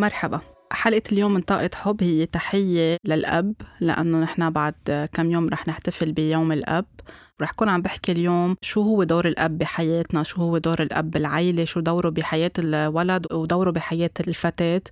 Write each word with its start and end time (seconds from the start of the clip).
مرحبا. 0.00 0.40
حلقة 0.72 1.02
اليوم 1.12 1.34
من 1.34 1.40
طاقة 1.40 1.70
حب 1.74 2.02
هي 2.02 2.26
تحية 2.26 2.96
للأب 3.06 3.54
لأنه 3.80 4.20
نحن 4.20 4.50
بعد 4.50 5.08
كم 5.12 5.30
يوم 5.30 5.48
رح 5.48 5.68
نحتفل 5.68 6.12
بيوم 6.12 6.52
الأب. 6.52 6.86
رح 7.40 7.52
كون 7.52 7.68
عم 7.68 7.82
بحكي 7.82 8.12
اليوم 8.12 8.56
شو 8.62 8.82
هو 8.82 9.02
دور 9.04 9.28
الأب 9.28 9.58
بحياتنا 9.58 10.22
شو 10.22 10.40
هو 10.40 10.58
دور 10.58 10.82
الأب 10.82 11.10
بالعيلة 11.10 11.64
شو 11.64 11.80
دوره 11.80 12.10
بحياة 12.10 12.50
الولد 12.58 13.32
ودوره 13.32 13.70
بحياة 13.70 14.10
الفتاة. 14.20 14.82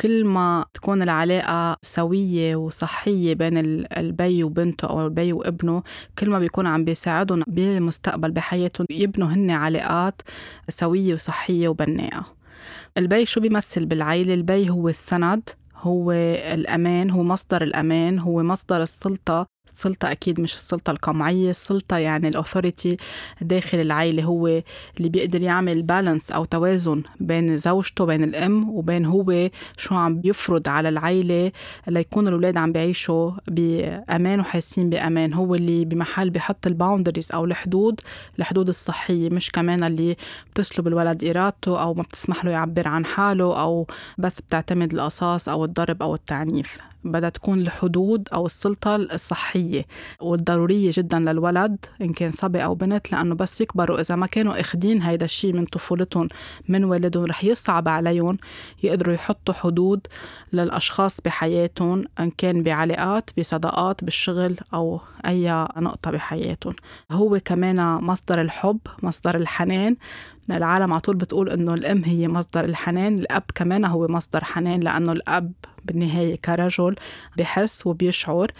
كل 0.00 0.24
ما 0.24 0.64
تكون 0.74 1.02
العلاقة 1.02 1.76
سوية 1.82 2.56
وصحية 2.56 3.34
بين 3.34 3.58
البي 3.96 4.44
وبنته 4.44 4.88
أو 4.88 5.06
البي 5.06 5.32
وابنه 5.32 5.82
كل 6.18 6.30
ما 6.30 6.38
بيكون 6.38 6.66
عم 6.66 6.84
بيساعدهم 6.84 7.42
بالمستقبل 7.46 8.30
بحياتهم 8.30 8.86
يبنوا 8.90 9.28
هن 9.28 9.50
علاقات 9.50 10.22
سوية 10.68 11.14
وصحية 11.14 11.68
وبناءة. 11.68 12.33
البي 12.98 13.26
شو 13.26 13.40
بيمثل 13.40 13.86
بالعيلة؟ 13.86 14.34
البي 14.34 14.70
هو 14.70 14.88
السند 14.88 15.50
هو 15.76 16.12
الأمان 16.12 17.10
هو 17.10 17.22
مصدر 17.22 17.62
الأمان 17.62 18.18
هو 18.18 18.42
مصدر 18.42 18.82
السلطة. 18.82 19.46
السلطة 19.72 20.10
أكيد 20.12 20.40
مش 20.40 20.54
السلطة 20.54 20.90
القمعية 20.90 21.50
السلطة 21.50 21.96
يعني 21.96 22.28
ال 22.28 22.35
authority 22.35 22.96
داخل 23.40 23.78
العائلة 23.80 24.22
هو 24.22 24.46
اللي 24.96 25.08
بيقدر 25.08 25.42
يعمل 25.42 25.82
balance 25.82 26.30
أو 26.30 26.44
توازن 26.44 27.02
بين 27.20 27.58
زوجته 27.58 28.04
بين 28.06 28.24
الأم 28.24 28.68
وبين 28.70 29.04
هو 29.04 29.50
شو 29.76 29.94
عم 29.94 30.20
بيفرض 30.20 30.68
على 30.68 30.88
العائلة 30.88 31.52
ليكون 31.88 32.28
الأولاد 32.28 32.56
عم 32.56 32.72
بيعيشوا 32.72 33.30
بأمان 33.48 34.40
وحاسين 34.40 34.90
بأمان. 34.90 35.32
هو 35.32 35.54
اللي 35.54 35.84
بمحل 35.84 36.30
بيحط 36.30 36.66
ال 36.66 36.72
boundaries 36.72 37.32
أو 37.32 37.44
الحدود 37.44 38.00
الحدود 38.38 38.68
الصحية 38.68 39.30
مش 39.30 39.50
كمان 39.50 39.84
اللي 39.84 40.16
بتسلب 40.52 40.86
الولد 40.88 41.24
إرادته 41.24 41.82
أو 41.82 41.94
ما 41.94 42.02
بتسمح 42.02 42.44
له 42.44 42.50
يعبر 42.50 42.88
عن 42.88 43.04
حاله 43.04 43.60
أو 43.60 43.86
بس 44.18 44.40
بتعتمد 44.40 44.94
القصاص 44.94 45.48
أو 45.48 45.64
الضرب 45.64 46.02
أو 46.02 46.14
التعنيف. 46.14 46.78
بدها 47.04 47.28
تكون 47.30 47.58
الحدود 47.60 48.28
أو 48.32 48.46
السلطة 48.46 48.96
الصحية. 48.96 49.53
والضرورية 50.20 50.90
جدا 50.94 51.18
للولد 51.18 51.76
إن 52.00 52.12
كان 52.12 52.32
صبي 52.32 52.64
أو 52.64 52.74
بنت 52.74 53.12
لأنه 53.12 53.34
بس 53.34 53.60
يكبروا. 53.60 54.00
إذا 54.00 54.16
ما 54.16 54.26
كانوا 54.26 54.60
أخدين 54.60 55.02
هيدا 55.02 55.24
الشيء 55.24 55.52
من 55.52 55.64
طفولتهم 55.64 56.28
من 56.68 56.84
والدهم 56.84 57.24
رح 57.24 57.44
يصعب 57.44 57.88
عليهم 57.88 58.36
يقدروا 58.82 59.14
يحطوا 59.14 59.54
حدود 59.54 60.06
للأشخاص 60.52 61.20
بحياتهم 61.20 62.04
إن 62.20 62.30
كان 62.30 62.62
بعلاقات 62.62 63.30
بصداقات 63.38 64.04
بالشغل 64.04 64.56
أو 64.74 65.00
أي 65.26 65.66
نقطة 65.76 66.10
بحياتهم. 66.10 66.74
هو 67.10 67.40
كمان 67.44 67.80
مصدر 68.04 68.40
الحب 68.40 68.78
مصدر 69.02 69.36
الحنان. 69.36 69.96
العالم 70.50 70.92
على 70.92 71.00
طول 71.00 71.16
بتقول 71.16 71.50
إنه 71.50 71.74
الأم 71.74 72.04
هي 72.04 72.28
مصدر 72.28 72.64
الحنان 72.64 73.18
الأب 73.18 73.42
كمان 73.54 73.84
هو 73.84 74.06
مصدر 74.06 74.44
حنان 74.44 74.80
لأنه 74.80 75.12
الأب 75.12 75.52
بالنهاية 75.84 76.36
كرجل 76.36 76.96
بحس 77.38 77.86
وبيشعر 77.86 78.50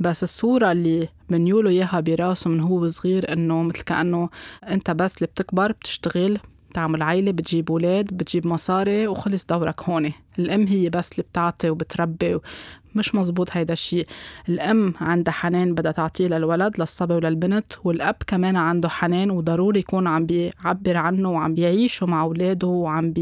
بس 0.00 0.22
الصورة 0.22 0.72
اللي 0.72 1.08
بنيوله 1.30 1.70
إياها 1.70 2.00
براسه 2.00 2.50
من 2.50 2.60
هو 2.60 2.88
صغير 2.88 3.32
إنه 3.32 3.62
مثل 3.62 3.82
كأنه 3.82 4.28
أنت 4.68 4.90
بس 4.90 5.16
اللي 5.16 5.26
بتكبر 5.26 5.72
بتشتغل 5.72 6.38
بتعمل 6.70 7.02
عيلة 7.02 7.32
بتجيب 7.32 7.70
أولاد 7.70 8.04
بتجيب 8.16 8.46
مصاري 8.46 9.06
وخلص 9.06 9.44
دورك 9.44 9.82
هون. 9.82 10.12
الأم 10.38 10.66
هي 10.66 10.88
بس 10.88 11.12
اللي 11.12 11.22
بتعطي 11.22 11.70
وبتربي 11.70 12.38
مش 12.94 13.14
مزبوط 13.14 13.56
هيدا 13.56 13.72
الشيء. 13.72 14.06
الأم 14.48 14.94
عندها 15.00 15.32
حنان 15.34 15.74
بدها 15.74 15.92
تعطيه 15.92 16.26
للولد 16.26 16.80
للصبي 16.80 17.14
وللبنت 17.14 17.72
والأب 17.84 18.16
كمان 18.26 18.56
عنده 18.56 18.88
حنان 18.88 19.30
وضروري 19.30 19.78
يكون 19.80 20.06
عم 20.06 20.26
بيعبر 20.26 20.96
عنه 20.96 21.30
وعم 21.30 21.54
بيعيشه 21.54 22.06
مع 22.06 22.22
أولاده 22.22 22.66
وعم 22.66 23.12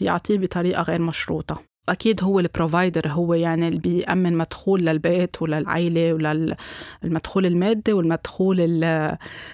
بيعطيه 0.00 0.38
بطريقة 0.38 0.82
غير 0.82 1.02
مشروطة. 1.02 1.71
أكيد 1.88 2.24
هو 2.24 2.40
البروفايدر 2.40 3.08
هو 3.08 3.34
يعني 3.34 3.68
اللي 3.68 3.78
بيأمن 3.78 4.36
مدخول 4.36 4.80
للبيت 4.80 5.42
وللعائلة 5.42 6.12
وللمدخول 7.02 7.46
المادي 7.46 7.92
والمدخول 7.92 8.84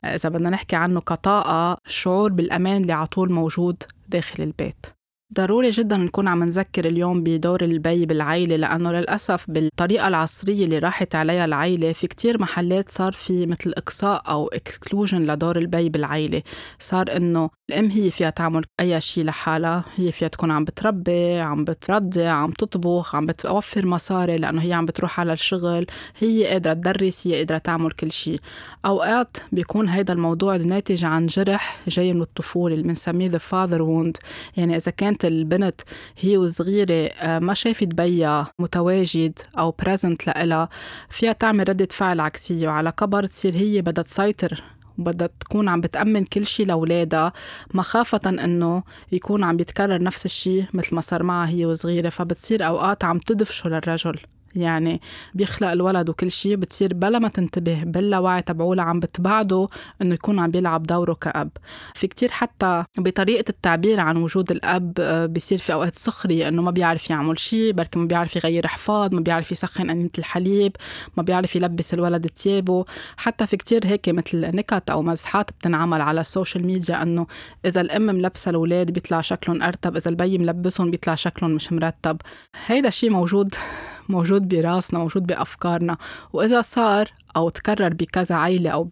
إذا 0.04 0.28
بدنا 0.28 0.50
نحكي 0.50 0.76
عنه 0.76 1.00
كطاقة 1.00 1.78
الشعور 1.86 2.32
بالأمان 2.32 2.82
اللي 2.82 2.92
على 2.92 3.06
طول 3.06 3.32
موجود 3.32 3.82
داخل 4.08 4.42
البيت. 4.42 4.97
ضروري 5.34 5.70
جدا 5.70 5.96
نكون 5.96 6.28
عم 6.28 6.44
نذكر 6.44 6.84
اليوم 6.84 7.22
بدور 7.22 7.62
البي 7.64 8.06
بالعائلة 8.06 8.56
لأنه 8.56 8.92
للأسف 8.92 9.44
بالطريقة 9.50 10.08
العصرية 10.08 10.64
اللي 10.64 10.78
راحت 10.78 11.14
عليها 11.14 11.44
العائلة 11.44 11.92
في 11.92 12.06
كتير 12.06 12.42
محلات 12.42 12.88
صار 12.88 13.12
في 13.12 13.46
مثل 13.46 13.72
إقصاء 13.76 14.22
أو 14.30 14.48
exclusion 14.48 15.26
لدور 15.26 15.58
البي 15.58 15.88
بالعائلة 15.88 16.42
صار 16.78 17.16
إنه 17.16 17.50
الأم 17.70 17.90
هي 17.90 18.10
فيها 18.10 18.30
تعمل 18.30 18.64
أي 18.80 19.00
شيء 19.00 19.24
لحالها 19.24 19.84
هي 19.96 20.12
فيها 20.12 20.28
تكون 20.28 20.50
عم 20.50 20.64
بتربي 20.64 21.38
عم 21.40 21.64
بترضع 21.64 22.28
عم 22.30 22.50
تطبخ 22.50 23.14
عم 23.14 23.26
بتوفر 23.26 23.86
مصاري 23.86 24.36
لأنه 24.36 24.62
هي 24.62 24.72
عم 24.72 24.86
بتروح 24.86 25.20
على 25.20 25.32
الشغل. 25.32 25.86
هي 26.18 26.46
قادرة 26.46 26.72
تدرس 26.72 27.26
هي 27.26 27.36
قادرة 27.36 27.58
تعمل 27.58 27.90
كل 27.90 28.12
شيء 28.12 28.40
أوقات 28.86 29.36
بيكون 29.52 29.88
هيدا 29.88 30.12
الموضوع 30.12 30.56
ناتج 30.56 31.04
عن 31.04 31.26
جرح 31.26 31.78
جاي 31.88 32.12
من 32.12 32.22
الطفولة 32.22 32.74
اللي 32.74 32.88
بنسميه 32.88 33.30
the 33.30 33.40
father 33.50 33.78
wound 33.78 34.12
يعني 34.56 34.76
إذا 34.76 34.90
كانت 34.90 35.17
كانت 35.18 35.24
البنت 35.32 35.80
هي 36.18 36.36
وصغيرة 36.36 37.06
آه، 37.06 37.38
ما 37.38 37.54
شافت 37.54 37.86
بيا 37.86 38.46
متواجد 38.58 39.38
أو 39.58 39.70
بريزنت 39.70 40.26
لإلها. 40.26 40.68
فيها 41.10 41.32
تعمل 41.32 41.68
ردة 41.68 41.88
فعل 41.90 42.20
عكسية 42.20 42.68
وعلى 42.68 42.92
كبر 42.92 43.26
تصير 43.26 43.54
هي 43.56 43.82
بدها 43.82 44.04
تسيطر 44.04 44.62
وبدها 44.98 45.28
تكون 45.40 45.68
عم 45.68 45.80
بتأمن 45.80 46.24
كل 46.24 46.46
شيء 46.46 46.66
لأولادها. 46.66 47.32
مخافة 47.74 48.20
إنه 48.26 48.82
يكون 49.12 49.44
عم 49.44 49.56
بيتكرر 49.56 50.02
نفس 50.02 50.24
الشيء 50.24 50.64
مثل 50.74 50.94
ما 50.94 51.00
صار 51.00 51.22
معها 51.22 51.48
هي 51.48 51.66
وصغيرة 51.66 52.08
فبتصير 52.08 52.66
أوقات 52.66 53.04
عم 53.04 53.18
تدفشه 53.18 53.68
للرجل. 53.68 54.18
يعني 54.54 55.00
بيخلق 55.34 55.70
الولد 55.70 56.08
وكل 56.08 56.30
شيء 56.30 56.56
بتصير 56.56 56.94
بلا 56.94 57.18
ما 57.18 57.28
تنتبه 57.28 57.84
باللاوعي 57.84 58.42
تبعولها 58.42 58.84
عم 58.84 59.00
بتبعده 59.00 59.68
إنه 60.02 60.14
يكون 60.14 60.38
عم 60.38 60.50
بيلعب 60.50 60.82
دوره 60.82 61.14
كأب. 61.14 61.50
في 61.94 62.06
كتير 62.06 62.30
حتى 62.30 62.84
بطريقة 62.98 63.44
التعبير 63.48 64.00
عن 64.00 64.16
وجود 64.16 64.50
الأب 64.50 64.92
آه، 65.00 65.26
بيصير 65.26 65.58
في 65.58 65.72
أوقات 65.72 65.94
سخرية 65.94 66.48
إنه 66.48 66.62
ما 66.62 66.70
بيعرف 66.70 67.10
يعمل 67.10 67.38
شيء 67.38 67.72
بركي 67.72 67.98
ما 67.98 68.04
بيعرف 68.04 68.36
يغير 68.36 68.66
حفاض 68.66 69.14
ما 69.14 69.20
بيعرف 69.20 69.52
يسخن 69.52 69.90
أنينة 69.90 70.10
الحليب 70.18 70.76
ما 71.16 71.22
بيعرف 71.22 71.56
يلبس 71.56 71.94
الولد 71.94 72.26
تيابه 72.26 72.84
حتى 73.16 73.46
في 73.46 73.56
كتير 73.56 73.86
هيك 73.86 74.08
مثل 74.08 74.56
نكت 74.56 74.90
أو 74.90 75.02
مزحات 75.02 75.50
بتنعمل 75.50 76.00
على 76.00 76.20
ال 76.20 76.27
social 76.27 76.66
media 76.66 77.02
إنه 77.02 77.26
إذا 77.64 77.80
الأم 77.80 78.02
ملبسة 78.02 78.50
الأولاد 78.50 78.90
بيطلع 78.90 79.20
شكلهم 79.20 79.62
أرتب 79.62 79.96
إذا 79.96 80.10
البي 80.10 80.38
ملبسهم 80.38 80.90
بيطلع 80.90 81.14
شكلهم 81.14 81.50
مش 81.50 81.72
مرتب. 81.72 82.20
هيدا 82.66 82.88
الشيء 82.88 83.10
موجود. 83.10 83.54
موجود 84.08 84.48
براسنا 84.48 84.98
موجود 84.98 85.26
بأفكارنا. 85.26 85.96
وإذا 86.32 86.60
صار 86.60 87.08
أو 87.36 87.48
تكرر 87.48 87.94
بكذا 87.94 88.34
عيلة 88.34 88.70
أو 88.70 88.88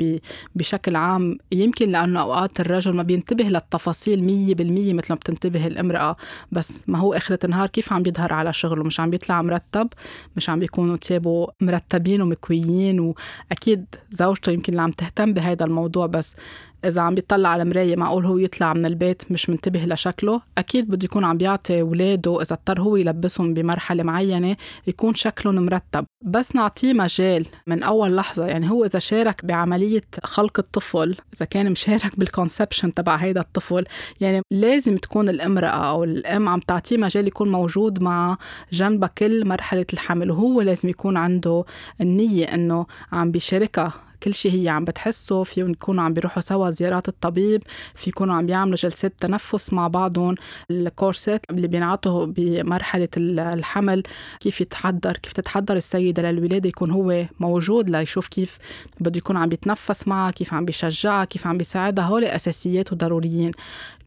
بشكل 0.55 0.97
عام 0.97 1.39
يمكن 1.53 1.89
لأنه 1.89 2.21
أوقات 2.21 2.61
الرجل 2.61 2.97
ما 2.97 3.03
بينتبه 3.03 3.45
للتفاصيل 3.45 4.25
مية 4.25 4.55
بالمية 4.55 4.93
مثل 4.93 5.07
ما 5.11 5.15
بتنتبه 5.17 5.67
الامرأة. 5.67 6.17
بس 6.53 6.85
ما 6.89 6.99
هو 6.99 7.15
آخرة 7.15 7.39
النهار 7.45 7.69
كيف 7.69 7.93
عم 7.93 8.03
بيظهر 8.03 8.33
على 8.33 8.53
شغله؟ 8.53 8.85
مش 8.85 9.01
عم 9.01 9.11
بيطلع 9.11 9.43
مرتب 9.43 9.89
مش 10.37 10.51
عم 10.51 10.59
بيكونوا 10.59 10.97
تيابه 10.97 11.49
مرتبين 11.61 12.23
ومكويين. 12.23 13.01
وأكيد 13.01 13.87
زوجته 14.13 14.53
يمكن 14.53 14.73
اللي 14.73 14.83
عم 14.83 14.91
تهتم 14.91 15.33
بهذا 15.33 15.65
الموضوع. 15.65 16.07
بس 16.07 16.37
إذا 16.85 17.03
عم 17.03 17.15
بيطلع 17.15 17.49
على 17.49 17.63
المراية 17.63 17.97
معقول 17.97 18.27
هو 18.27 18.39
يطلع 18.39 18.73
من 18.73 18.87
البيت 18.87 19.33
مش 19.33 19.51
منتبه 19.51 19.81
لشكله 19.85 20.41
أكيد 20.59 20.91
بده 20.91 21.05
يكون 21.05 21.25
عم 21.25 21.37
بيعطي 21.37 21.83
ولاده 21.83 22.43
إذا 22.43 22.53
اضطر 22.53 22.81
هو 22.81 22.97
يلبسهم 22.97 23.55
بمرحلة 23.55 24.03
معينة 24.03 24.57
يكون 24.87 25.15
شكلهم 25.15 25.55
مرتب. 25.55 26.05
بس 26.25 26.57
نعطيه 26.57 26.93
مجال 26.93 27.47
من 27.67 27.83
أول 27.83 28.17
لحظة 28.17 28.47
يعني 28.47 28.71
هو 28.71 28.85
إذا 28.85 28.99
شارك 28.99 29.45
بعملية 29.45 30.01
خلق 30.25 30.59
الطفل 30.59 31.17
إذا 31.37 31.47
كان 31.47 31.71
مشارك 31.71 32.19
بالكونسبشن 32.19 32.93
تبع 32.93 33.17
هيدا 33.17 33.41
الطفل 33.41 33.85
يعني 34.21 34.43
لازم 34.51 34.97
تكون 34.97 35.29
الامرأة 35.29 35.91
أو 35.91 36.05
الأم 36.05 36.49
عم 36.49 36.61
تعطيه 36.61 36.97
مجال 36.97 37.27
يكون 37.27 37.53
موجود 37.53 38.03
مع 38.03 38.39
جنبها 38.73 39.11
كل 39.19 39.49
مرحلة 39.49 39.87
الحمل 39.93 40.31
وهو 40.31 40.61
لازم 40.61 40.89
يكون 40.89 41.17
عنده 41.17 41.65
النية 42.01 42.55
إنه 42.55 42.87
عم 43.13 43.31
بيشاركها 43.31 44.06
كل 44.23 44.35
شيء 44.35 44.53
هي 44.63 44.69
عم 44.69 44.85
بتحسه 44.85 45.43
فيهم 45.43 45.71
يكونوا 45.71 46.05
عم 46.05 46.15
بيروحوا 46.15 46.43
سوا 46.43 46.71
زيارات 46.71 47.09
الطبيب 47.09 47.63
في 47.95 48.11
يكونوا 48.11 48.35
عم 48.35 48.47
بيعملوا 48.47 48.77
جلسات 48.77 49.15
تنفس 49.21 49.73
مع 49.73 49.89
بعضهم. 49.89 50.35
الكورسات 50.71 51.47
اللي 51.51 51.69
بينعطوا 51.69 52.27
بمرحلة 52.27 53.09
الحمل 53.17 54.03
كيف 54.41 54.61
يتحضر 54.61 55.17
كيف 55.17 55.33
تتحضر 55.33 55.77
السيدة 55.77 56.31
للولادة 56.31 56.69
يكون 56.69 56.91
هو 56.91 57.25
موجود 57.41 57.91
ليشوف 57.91 58.29
كيف 58.29 58.59
بده 59.01 59.19
يكون 59.19 59.37
عم 59.37 59.49
بيتنفس 59.49 60.09
معها 60.09 60.31
كيف 60.31 60.55
عم 60.55 60.65
بيشجعها 60.65 61.25
كيف 61.25 61.47
عم 61.47 61.59
بيساعدها. 61.59 62.05
هول 62.05 62.25
أساسيات 62.25 62.93
وضروريين. 62.93 63.51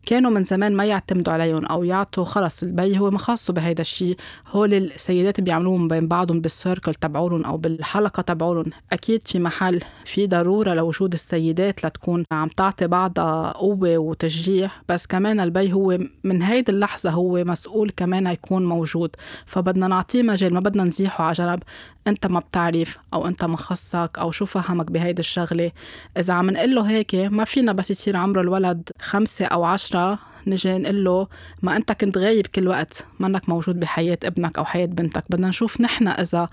كانوا 0.06 0.32
من 0.32 0.44
زمان 0.44 0.76
ما 0.76 0.86
يعتمدوا 0.86 1.34
عليهم 1.34 1.66
أو 1.66 1.84
يعطوا 1.84 2.24
خلص 2.24 2.64
البي 2.64 3.00
هو 3.00 3.12
ما 3.12 3.20
خصه 3.20 3.54
بهيدا 3.54 3.82
الشيء. 3.82 4.18
هول 4.48 4.74
السيدات 4.74 5.42
بيعملوهم 5.42 5.88
بين 5.88 6.08
بعضهم 6.08 6.42
بال 6.42 6.55
circle 6.55 6.94
تبعولن 6.94 7.46
أو 7.46 7.58
بالحلقة 7.58 8.22
تبعولن. 8.22 8.72
أكيد 8.92 9.22
في 9.28 9.40
محل 9.40 9.80
في 10.06 10.28
ضرورة 10.28 10.74
لوجود 10.74 11.14
السيدات 11.14 11.86
لتكون 11.86 12.24
عم 12.32 12.48
تعطي 12.48 12.88
بعضها 12.88 13.52
قوة 13.52 13.98
وتشجيع. 13.98 14.72
بس 14.90 15.08
كمان 15.08 15.40
البي 15.40 15.74
هو 15.74 15.98
من 16.24 16.42
هيدي 16.42 16.72
اللحظة 16.72 17.10
هو 17.10 17.44
مسؤول 17.44 17.92
كمان 17.98 18.28
يكون 18.28 18.66
موجود. 18.66 19.16
فبدنا 19.46 19.88
نعطيه 19.88 20.24
مجال 20.24 20.54
ما 20.54 20.60
بدنا 20.60 20.84
نزيحه 20.84 21.24
على 21.24 21.34
جنب. 21.34 21.60
انت 22.10 22.28
ما 22.28 22.40
بتعرف 22.40 22.98
أو 23.14 23.28
انت 23.28 23.46
مخصك 23.46 24.12
أو 24.20 24.32
شو 24.32 24.46
فهمك 24.46 24.92
بهيدي 24.92 25.20
الشغلة. 25.20 25.72
إذا 26.18 26.34
عم 26.34 26.50
نقول 26.50 26.76
له 26.76 26.90
هيك 26.90 27.16
ما 27.16 27.44
فينا 27.44 27.72
بس 27.72 27.92
يصير 27.92 28.18
عمره 28.18 28.42
الولد 28.42 28.90
خمسة 29.02 29.46
أو 29.46 29.64
عشرة 29.64 30.20
نجي 30.48 30.78
نقول 30.78 31.04
له 31.04 31.28
ما 31.62 31.76
أنت 31.76 31.92
كنت 31.92 32.18
غايب 32.18 32.48
كل 32.48 32.68
وقت 32.68 33.06
منك 33.20 33.50
موجود 33.50 33.80
بحياة 33.80 34.18
ابنك 34.24 34.58
أو 34.58 34.66
حياة 34.66 34.86
بنتك. 34.86 35.24
بدنا 35.30 35.48
نشوف 35.48 35.82
نحن 35.82 36.08
إذا 36.08 36.48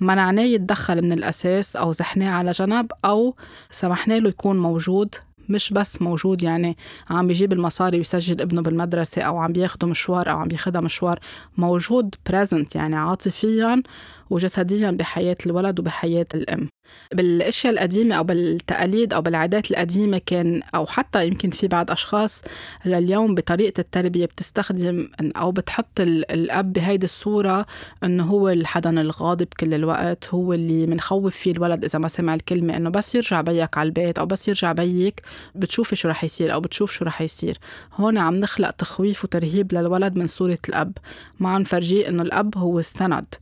منعناه 0.00 0.42
يتدخل 0.42 1.02
من 1.02 1.12
الأساس 1.12 1.76
أو 1.76 1.92
زحناه 1.92 2.30
على 2.30 2.50
جنب 2.50 2.92
أو 3.04 3.36
سمحنا 3.70 4.14
له 4.14 4.28
يكون 4.28 4.58
موجود. 4.58 5.14
مش 5.48 5.72
بس 5.72 6.02
موجود 6.02 6.42
يعني 6.42 6.76
عم 7.10 7.26
بيجيب 7.26 7.52
المصاري 7.52 7.98
ويسجل 7.98 8.40
ابنه 8.40 8.62
بالمدرسة 8.62 9.22
أو 9.22 9.38
عم 9.38 9.52
بياخده 9.52 9.86
مشوار 9.86 10.30
أو 10.30 10.38
عم 10.38 10.48
بياخدها 10.48 10.80
مشوار. 10.80 11.18
موجود 11.56 12.14
present 12.26 12.76
يعني 12.76 12.96
عاطفيا 12.96 13.82
وجسديا 14.30 14.90
بحياة 14.90 15.36
الولد 15.46 15.80
وبحياة 15.80 16.26
الأم. 16.34 16.68
بالأشياء 17.14 17.72
القديمة 17.72 18.14
أو 18.14 18.24
بالتقاليد 18.24 19.14
أو 19.14 19.20
بالعادات 19.22 19.70
القديمة 19.70 20.20
كان 20.26 20.62
أو 20.74 20.86
حتى 20.86 21.26
يمكن 21.26 21.50
في 21.50 21.68
بعض 21.68 21.90
أشخاص 21.90 22.44
لليوم 22.84 23.34
بطريقة 23.34 23.80
التربية 23.80 24.26
بتستخدم 24.26 25.08
أو 25.20 25.52
بتحط 25.52 26.00
الأب 26.00 26.72
بهيدي 26.72 27.04
الصورة 27.04 27.66
إنه 28.04 28.24
هو 28.24 28.48
الحضن 28.48 28.98
الغاضب 28.98 29.46
كل 29.60 29.74
الوقت 29.74 30.34
هو 30.34 30.52
اللي 30.52 30.86
منخوف 30.86 31.36
فيه 31.36 31.52
الولد 31.52 31.84
إذا 31.84 31.98
ما 31.98 32.08
سمع 32.08 32.34
الكلمة 32.34 32.76
إنه 32.76 32.90
بس 32.90 33.14
يرجع 33.14 33.40
بيك 33.40 33.78
على 33.78 33.86
البيت 33.86 34.18
أو 34.18 34.26
بس 34.26 34.48
يرجع 34.48 34.72
بيك 34.72 35.22
بتشوفي 35.54 35.96
شو 35.96 36.08
رح 36.08 36.24
يصير 36.24 36.52
أو 36.52 36.60
بتشوف 36.60 36.92
شو 36.92 37.04
رح 37.04 37.22
يصير. 37.22 37.58
هون 37.94 38.18
عم 38.18 38.34
نخلق 38.34 38.70
تخويف 38.70 39.24
وترهيب 39.24 39.74
للولد 39.74 40.16
من 40.16 40.26
صورة 40.26 40.58
الأب. 40.68 40.92
ما 41.40 41.48
عم 41.48 41.60
نفرجيه 41.60 42.08
إنه 42.08 42.22
الأب 42.22 42.58
هو 42.58 42.78
السند. 42.78 43.34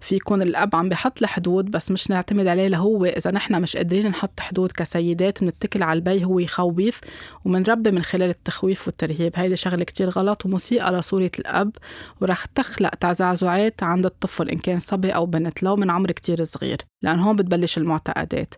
في 0.00 0.14
يكون 0.14 0.42
الأب 0.42 0.76
عم 0.76 0.88
بحط 0.88 1.22
الحدود 1.22 1.70
بس 1.70 1.90
مش 1.90 2.10
نعتمد 2.10 2.46
عليه 2.46 2.68
لهو 2.68 3.04
إذا 3.04 3.30
نحن 3.30 3.62
مش 3.62 3.76
قادرين 3.76 4.06
نحط 4.06 4.40
حدود 4.40 4.72
كسيدات 4.72 5.44
بنتكل 5.44 5.82
على 5.82 5.96
البي 5.96 6.24
هو 6.24 6.38
يخوف 6.38 7.00
ومنربي 7.44 7.90
من 7.90 8.02
خلال 8.02 8.30
التخويف 8.30 8.86
والترهيب. 8.86 9.32
هيدي 9.36 9.56
شغلة 9.56 9.84
كتير 9.84 10.10
غلط 10.10 10.46
ومسيئة 10.46 10.90
لصورة 10.90 11.30
الأب 11.38 11.70
ورح 12.20 12.44
تخلق 12.44 12.94
تزعزعات 12.94 13.82
عند 13.82 14.06
الطفل 14.06 14.48
إن 14.50 14.58
كان 14.58 14.78
صبي 14.78 15.10
أو 15.10 15.26
بنت 15.26 15.62
لو 15.62 15.76
من 15.76 15.90
عمر 15.90 16.10
كتير 16.10 16.44
صغير 16.44 16.78
لأن 17.02 17.18
هون 17.18 17.36
بتبلش 17.36 17.78
المعتقدات. 17.78 18.54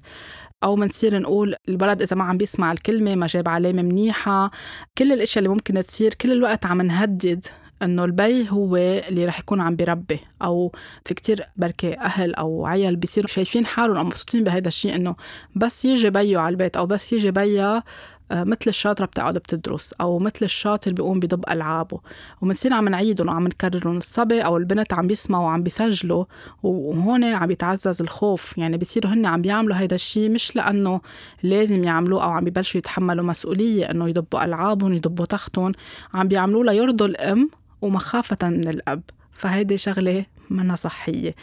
أو 0.64 0.76
منصير 0.76 1.18
نقول 1.18 1.54
الولد 1.68 2.02
إذا 2.02 2.16
ما 2.16 2.24
عم 2.24 2.36
بيسمع 2.36 2.72
الكلمة 2.72 3.14
ما 3.14 3.26
جاب 3.26 3.48
علامة 3.48 3.82
منيحة. 3.82 4.50
كل 4.98 5.12
الإشياء 5.12 5.38
اللي 5.38 5.54
ممكن 5.54 5.74
تصير 5.82 6.14
كل 6.14 6.32
الوقت 6.32 6.66
عم 6.66 6.82
نهدد 6.82 7.46
إنه 7.82 8.04
البي 8.04 8.50
هو 8.50 8.76
اللي 8.76 9.24
رح 9.24 9.38
يكون 9.38 9.60
عم 9.60 9.76
بيربي 9.76 10.20
أو 10.42 10.72
في 11.04 11.14
كتير 11.14 11.48
بركي 11.56 11.98
أهل 11.98 12.34
أو 12.34 12.66
عيال 12.66 12.96
بيصيروا 12.96 13.28
شايفين 13.28 13.66
حالهم 13.66 13.96
أو 13.96 14.04
مبسوطين 14.04 14.44
بهذا 14.44 14.68
الشيء 14.68 14.94
إنه 14.94 15.16
بس 15.56 15.84
يجي 15.84 16.10
بيو 16.10 16.40
على 16.40 16.52
البيت 16.52 16.76
أو 16.76 16.86
بس 16.86 17.12
يجي 17.12 17.30
بيا 17.30 17.82
آه، 18.30 18.44
مثل 18.44 18.64
الشاطرة 18.66 19.06
بتقعد 19.06 19.34
بتدرس 19.34 19.92
أو 19.92 20.18
مثل 20.18 20.38
الشاطر 20.42 20.92
بيقوم 20.92 21.20
بضب 21.20 21.44
ألعابه. 21.50 22.00
ومنصير 22.40 22.72
عم 22.72 22.88
نعيدهم 22.88 23.28
وعم 23.28 23.46
نكررهم 23.46 23.96
الصبي 23.96 24.44
أو 24.44 24.56
البنت 24.56 24.92
عم 24.92 25.06
بيسمعوا 25.06 25.44
وعم 25.44 25.62
بيسجلوا 25.62 26.24
وهون 26.62 27.24
عم 27.24 27.50
يتعزز 27.50 28.02
الخوف. 28.02 28.58
يعني 28.58 28.76
بيصيروا 28.76 29.12
هن 29.12 29.26
عم 29.26 29.42
بيعملوا 29.42 29.76
هيدا 29.76 29.94
الشيء 29.94 30.30
مش 30.30 30.56
لأنه 30.56 31.00
لازم 31.42 31.84
يعملوه 31.84 32.24
أو 32.24 32.30
عم 32.30 32.44
ببلشوا 32.44 32.78
يتحملوا 32.78 33.24
مسؤولية 33.24 33.90
إنه 33.90 34.08
يضبوا 34.08 34.44
ألعابهم 34.44 34.92
يضبوا 34.92 35.24
تختهم 35.24 35.72
عم 36.14 36.28
بيعملوه 36.28 36.64
ليرضوا 36.64 37.06
الأم 37.06 37.50
ومخافة 37.82 38.38
من 38.42 38.68
الأب. 38.68 39.02
فهيدي 39.32 39.76
شغلة 39.76 40.26
منا 40.50 40.74
صحية. 40.76 41.34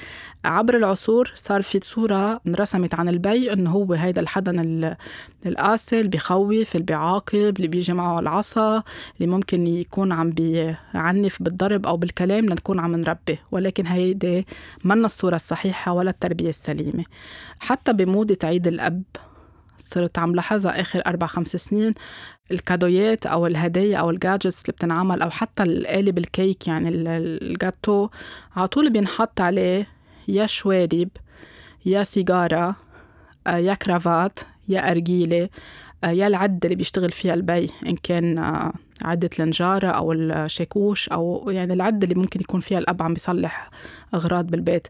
عبر 0.45 0.77
العصور 0.77 1.31
صار 1.35 1.61
في 1.61 1.79
صورة 1.83 2.41
انرسمت 2.47 2.95
عن 2.95 3.09
البي 3.09 3.53
إنه 3.53 3.71
هو 3.71 3.93
هيدا 3.93 4.21
الحضن 4.21 4.95
القاسي 5.45 5.99
اللي 5.99 6.09
بيخوف 6.09 6.75
اللي 6.75 6.85
بيعاقب 6.85 7.53
اللي 7.57 7.67
بيجي 7.67 7.93
معه 7.93 8.19
العصا 8.19 8.83
اللي 9.17 9.27
ممكن 9.31 9.67
يكون 9.67 10.11
عم 10.11 10.29
بيعنف 10.29 11.43
بالضرب 11.43 11.85
أو 11.85 11.97
بالكلام 11.97 12.45
لنكون 12.45 12.79
عم 12.79 12.95
نربي. 12.95 13.39
ولكن 13.51 13.87
هيدي 13.87 14.47
منا 14.83 15.05
الصورة 15.05 15.35
الصحيحة 15.35 15.93
ولا 15.93 16.09
التربية 16.09 16.49
السليمة. 16.49 17.03
حتى 17.59 17.93
بموضة 17.93 18.37
عيد 18.43 18.67
الأب 18.67 19.03
صرت 19.79 20.19
عم 20.19 20.35
لاحظها 20.35 20.81
آخر 20.81 21.01
أربع 21.07 21.27
خمس 21.27 21.55
سنين 21.55 21.93
الكادويات 22.51 23.25
أو 23.25 23.47
الهدايا 23.47 23.97
أو 23.97 24.09
ال 24.09 24.16
gadgets 24.16 24.61
اللي 24.61 24.73
بتنعمل 24.73 25.21
أو 25.21 25.29
حتى 25.29 25.63
القالب 25.63 26.17
الكيك 26.17 26.67
يعني 26.67 26.89
الجاتو 26.89 28.09
على 28.55 28.67
طول 28.67 28.89
بينحط 28.89 29.41
عليه 29.41 29.87
يا 30.27 30.45
شوارب 30.45 31.09
يا 31.85 32.03
سيجارة 32.03 32.75
آه، 33.47 33.57
يا 33.57 33.73
كرافات 33.73 34.39
يا 34.69 34.91
أرجيلة 34.91 35.49
آه، 36.03 36.09
يا 36.09 36.27
العدة 36.27 36.59
اللي 36.63 36.75
بيشتغل 36.75 37.11
فيها 37.11 37.33
البي 37.33 37.69
إن 37.85 37.95
كان 37.95 38.37
آه، 38.37 38.73
عدة 39.01 39.29
النجارة 39.39 39.87
أو 39.87 40.11
الشاكوش 40.13 41.09
أو 41.09 41.49
يعني 41.49 41.73
العدة 41.73 42.07
اللي 42.07 42.21
ممكن 42.21 42.39
يكون 42.39 42.59
فيها 42.59 42.79
الأب 42.79 43.03
عم 43.03 43.13
بيصلح 43.13 43.69
أغراض 44.13 44.47
بالبيت. 44.47 44.87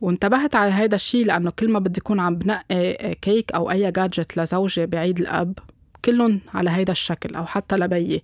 وانتبهت 0.00 0.56
على 0.56 0.70
هذا 0.72 0.94
الشيء 0.94 1.26
لأنه 1.26 1.50
كل 1.50 1.72
ما 1.72 1.78
بدي 1.78 2.00
أكون 2.00 2.20
عم 2.20 2.36
بنقي 2.36 3.14
كيك 3.14 3.52
أو 3.52 3.70
أي 3.70 3.90
جادجت 3.92 4.36
لزوجي 4.36 4.86
بعيد 4.86 5.18
الأب 5.18 5.58
كلهم 6.04 6.40
على 6.54 6.70
هيدا 6.70 6.92
الشكل 6.92 7.34
أو 7.34 7.46
حتى 7.46 7.76
لبيي. 7.76 8.22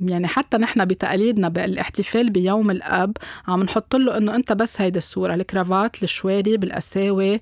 يعني 0.00 0.26
حتى 0.26 0.56
نحن 0.56 0.84
بتقاليدنا 0.84 1.48
بالاحتفال 1.48 2.30
بيوم 2.30 2.70
الأب 2.70 3.16
عم 3.48 3.62
نحط 3.62 3.96
له 3.96 4.16
إنه 4.16 4.34
أنت 4.34 4.52
بس 4.52 4.80
هيدي 4.80 4.98
الصورة 4.98 5.34
الكرافات 5.34 6.02
الشوارب 6.02 6.64
الاساوي 6.64 7.40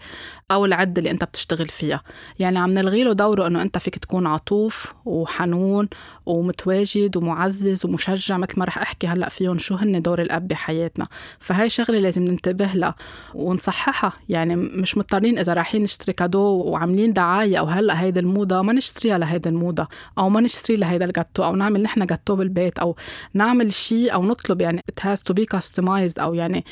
أو 0.51 0.65
العده 0.65 0.99
اللي 0.99 1.11
أنت 1.11 1.25
بتشتغل 1.25 1.69
فيها. 1.69 2.03
يعني 2.39 2.59
عم 2.59 2.71
نلغي 2.71 3.05
له 3.05 3.13
دوره 3.13 3.47
إنه 3.47 3.63
أنت 3.63 3.79
فيك 3.79 3.99
تكون 3.99 4.27
عطوف 4.27 4.95
وحنون 5.05 5.89
ومتواجد 6.27 7.17
ومعزز 7.17 7.87
ومشجع 7.87 8.37
مثل 8.37 8.59
ما 8.59 8.65
رح 8.65 8.79
أحكي 8.79 9.07
هلأ 9.07 9.29
فيهم 9.29 9.59
شو 9.59 9.75
هن 9.75 10.03
دور 10.03 10.23
الأب 10.23 10.49
بحياتنا. 10.49 11.07
فهي 11.39 11.71
شغلة 11.71 11.99
لازم 11.99 12.25
ننتبه 12.25 12.67
لها 12.75 12.95
ونصححها. 13.35 14.13
يعني 14.29 14.57
مش 14.57 14.99
مضطرين 14.99 15.39
إذا 15.39 15.53
رايحين 15.55 15.83
نشتري 15.83 16.13
cadeau 16.13 16.41
وعاملين 16.41 17.13
دعاية 17.13 17.59
أو 17.59 17.65
هلأ 17.67 18.01
هيدي 18.01 18.21
الموضة 18.21 18.63
ما 18.63 18.73
نشتريها 18.73 19.19
لهيدي 19.19 19.49
الموضة 19.49 19.89
أو 20.19 20.29
ما 20.29 20.41
نشتري 20.41 20.77
لهيدا 20.77 21.05
الجاتو 21.05 21.45
أو 21.45 21.57
نعمل 21.57 21.83
نحن 21.83 22.07
جاتو 22.07 22.42
بالبيت 22.43 22.79
أو 22.79 22.97
نعمل 23.35 23.73
شيء 23.73 24.15
أو 24.15 24.23
نطلب 24.23 24.61
يعني 24.61 24.81
it 24.91 25.05
has 25.05 25.19
to 25.19 25.35
be 25.35 25.59
customized 25.59 26.19
أو 26.19 26.35
يعني 26.35 26.65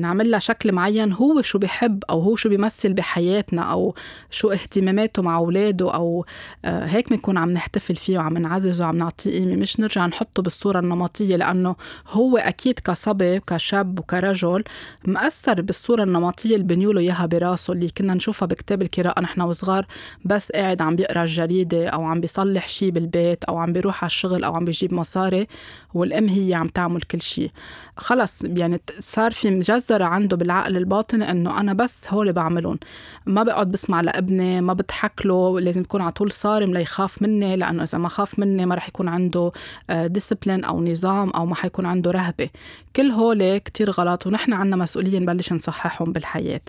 نعمل 0.00 0.30
لها 0.30 0.38
شكل 0.38 0.72
معين 0.72 1.12
هو 1.12 1.42
شو 1.42 1.58
بحب 1.58 2.04
أو 2.10 2.20
هو 2.20 2.36
شو 2.36 2.48
بيمثل 2.48 2.92
بحياتنا 2.92 3.62
أو 3.62 3.94
شو 4.30 4.50
اهتماماته 4.50 5.22
مع 5.22 5.36
أولاده 5.36 5.94
أو 5.94 6.26
آه، 6.64 6.86
هيك 6.86 7.10
بنكون 7.10 7.38
عم 7.38 7.50
نحتفل 7.50 7.96
فيه 7.96 8.18
وعم 8.18 8.38
نعززه 8.38 8.84
وعم 8.84 8.96
نعطيه 8.96 9.30
قيمة. 9.30 9.56
مش 9.56 9.80
نرجع 9.80 10.06
نحطه 10.06 10.42
بالصورة 10.42 10.78
النمطية 10.78 11.36
لأنه 11.36 11.76
هو 12.08 12.36
أكيد 12.36 12.78
كصبي 12.78 13.40
كشاب 13.40 13.98
وكرجل 13.98 14.64
مأثر 15.04 15.60
بالصورة 15.60 16.02
النمطية 16.02 16.54
اللي 16.54 16.66
بنيوله 16.66 17.00
إياها 17.00 17.26
براسه 17.26 17.72
اللي 17.72 17.88
كنا 17.88 18.14
نشوفها 18.14 18.46
بكتاب 18.46 18.82
القراءة 18.82 19.20
نحن 19.20 19.40
وصغار 19.40 19.86
بس 20.24 20.52
قاعد 20.52 20.82
عم 20.82 20.96
بيقرأ 20.96 21.22
الجريدة 21.22 21.88
أو 21.88 22.04
عم 22.04 22.20
بيصلح 22.20 22.68
شيء 22.68 22.90
بالبيت 22.90 23.44
أو 23.44 23.58
عم 23.58 23.72
بيروح 23.72 24.04
على 24.04 24.10
الشغل 24.10 24.44
أو 24.44 24.54
عم 24.54 24.64
بيجيب 24.74 24.94
مصاري 24.94 25.46
والأم 25.94 26.28
هي 26.28 26.54
عم 26.54 26.68
تعمل 26.68 27.02
كل 27.02 27.22
شيء 27.22 27.50
خلص 27.96 28.44
يعني 28.44 28.80
صار 29.00 29.32
في 29.32 29.50
مجزرة 29.50 30.04
عنده 30.04 30.36
بالعقل 30.36 30.76
الباطني 30.76 31.30
إنه 31.30 31.60
أنا 31.60 31.72
بس 31.72 32.12
هول 32.12 32.32
بعملهم. 32.32 32.78
ما 33.26 33.42
بقعد 33.42 33.70
بسمع 33.70 34.00
لابني 34.00 34.60
ما 34.60 34.72
بضحك 34.72 35.26
له 35.26 35.60
لازم 35.60 35.80
يكون 35.80 36.00
على 36.00 36.12
طول 36.12 36.32
صارم 36.32 36.74
ليخاف 36.74 37.22
مني 37.22 37.56
لأنه 37.56 37.82
إذا 37.82 37.98
ما 37.98 38.08
خاف 38.08 38.38
مني 38.38 38.66
ما 38.66 38.74
رح 38.74 38.88
يكون 38.88 39.08
عنده 39.08 39.52
discipline 39.90 40.64
آه، 40.64 40.68
أو 40.68 40.84
نظام 40.84 41.30
أو 41.30 41.46
ما 41.46 41.54
حيكون 41.54 41.86
عنده 41.86 42.10
رهبة. 42.10 42.48
كل 42.96 43.10
هول 43.10 43.58
كتير 43.58 43.90
غلط 43.90 44.26
ونحن 44.26 44.52
عنا 44.52 44.76
مسؤولية 44.76 45.18
نبلش 45.18 45.52
نصححهم 45.52 46.12
بالحياة. 46.12 46.60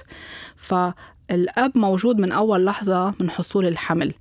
فالأب 0.56 1.78
موجود 1.78 2.20
من 2.20 2.32
أول 2.32 2.66
لحظة 2.66 3.14
من 3.20 3.30
حصول 3.30 3.68
الحمل. 3.68 4.14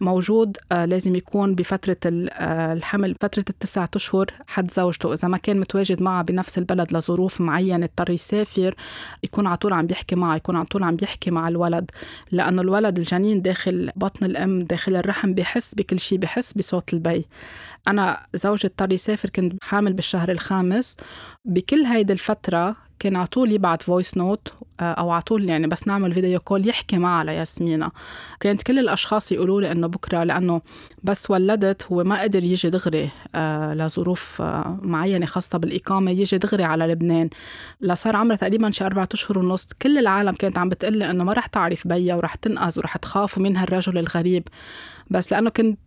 موجود 0.00 0.56
آه، 0.72 0.84
لازم 0.84 1.14
يكون 1.14 1.54
بفترة 1.54 1.96
آه، 2.04 2.72
الحمل 2.72 3.14
فترة 3.20 3.44
التسعة 3.50 3.90
أشهر 3.96 4.26
حد 4.46 4.70
زوجته. 4.70 5.12
إذا 5.12 5.28
ما 5.28 5.36
كان 5.36 5.60
متواجد 5.60 6.02
معها 6.02 6.22
بنفس 6.22 6.58
البلد 6.58 6.92
لظروف 6.92 7.40
معينة 7.40 7.84
اضطر 7.84 8.10
يسافر 8.10 8.74
يكون 9.22 9.46
على 9.46 9.56
طول 9.56 9.72
عم 9.72 9.86
بيحكي 9.86 10.16
معها 10.16 10.36
يكون 10.36 10.56
على 10.56 10.66
طول 10.66 10.82
عم 10.82 10.96
بيحكي 10.96 11.30
مع 11.30 11.48
الولد. 11.48 11.90
لأنه 12.30 12.62
الولد 12.62 12.98
الجنين 12.98 13.42
داخل 13.42 13.90
بطن 13.96 14.26
الأم 14.26 14.62
داخل 14.62 14.96
الرحم 14.96 15.34
بحس 15.34 15.74
بكل 15.74 16.00
شيء 16.00 16.18
بحس 16.18 16.52
بصوت 16.52 16.94
البي. 16.94 17.26
أنا 17.88 18.26
زوجي 18.34 18.66
اضطر 18.66 18.92
يسافر 18.92 19.30
كنت 19.30 19.64
حامل 19.64 19.92
بالشهر 19.92 20.30
الخامس. 20.30 20.96
بكل 21.44 21.84
هيدي 21.84 22.12
الفترة 22.12 22.76
كان 22.98 23.16
على 23.16 23.26
طول 23.26 23.52
يبعت 23.52 23.82
voice 23.82 24.16
note 24.16 24.52
أو 24.80 25.10
على 25.10 25.22
طول 25.22 25.48
يعني 25.48 25.66
بس 25.66 25.88
نعمل 25.88 26.14
video 26.14 26.40
call 26.40 26.68
يحكي 26.68 26.98
معها 26.98 27.24
لياسمينة 27.24 27.90
كانت 28.40 28.62
كل 28.62 28.78
الأشخاص 28.78 29.32
يقولوا 29.32 29.60
لي 29.60 29.72
إنه 29.72 29.86
بكرة 29.86 30.24
لأنه 30.24 30.60
بس 31.02 31.30
ولدت 31.30 31.86
هو 31.92 32.04
ما 32.04 32.22
قدر 32.22 32.44
يجي 32.44 32.70
دغري 32.70 33.10
آه 33.34 33.74
لظروف 33.74 34.42
آه 34.42 34.78
معينة 34.82 35.26
خاصة 35.26 35.58
بالإقامة 35.58 36.10
يجي 36.10 36.38
دغري 36.38 36.64
على 36.64 36.86
لبنان. 36.86 37.30
لصار 37.80 38.16
عمرها 38.16 38.36
تقريبا 38.36 38.70
شي 38.70 38.86
أربعة 38.86 39.08
أشهر 39.12 39.38
ونص. 39.38 39.66
كل 39.82 39.98
العالم 39.98 40.32
كانت 40.32 40.58
عم 40.58 40.68
بتقول 40.68 40.98
لي 40.98 41.10
إنه 41.10 41.24
ما 41.24 41.32
رح 41.32 41.46
تعرف 41.46 41.88
بيا 41.88 42.14
ورح 42.14 42.34
تنقز 42.34 42.78
ورح 42.78 42.96
تخاف 42.96 43.38
من 43.38 43.56
هالرجل 43.56 43.98
الغريب. 43.98 44.48
بس 45.10 45.32
لأنه 45.32 45.50
كنت 45.50 45.78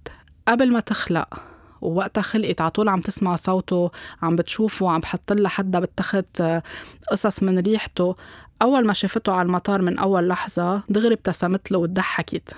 قبل 0.47 0.71
ما 0.71 0.79
تخلق 0.79 1.54
ووقتها 1.85 2.21
خلقت 2.21 2.61
على 2.61 2.71
طول 2.71 2.89
عم 2.89 3.01
تسمع 3.01 3.35
صوته 3.35 3.91
عم 4.21 4.35
بتشوفه 4.35 4.89
عم 4.91 4.99
بحط 4.99 5.33
لها 5.33 5.49
حدا 5.49 5.79
بالتخت 5.79 6.41
آه، 6.41 6.63
قصص 7.11 7.43
من 7.43 7.59
ريحته. 7.59 8.15
أول 8.61 8.85
ما 8.87 8.93
شافته 8.93 9.33
على 9.33 9.45
المطار 9.45 9.81
من 9.81 9.97
أول 9.97 10.27
لحظة 10.27 10.81
دغري 10.89 11.13
ابتسمت 11.13 11.71
له 11.71 11.77
وضحكت 11.77 12.53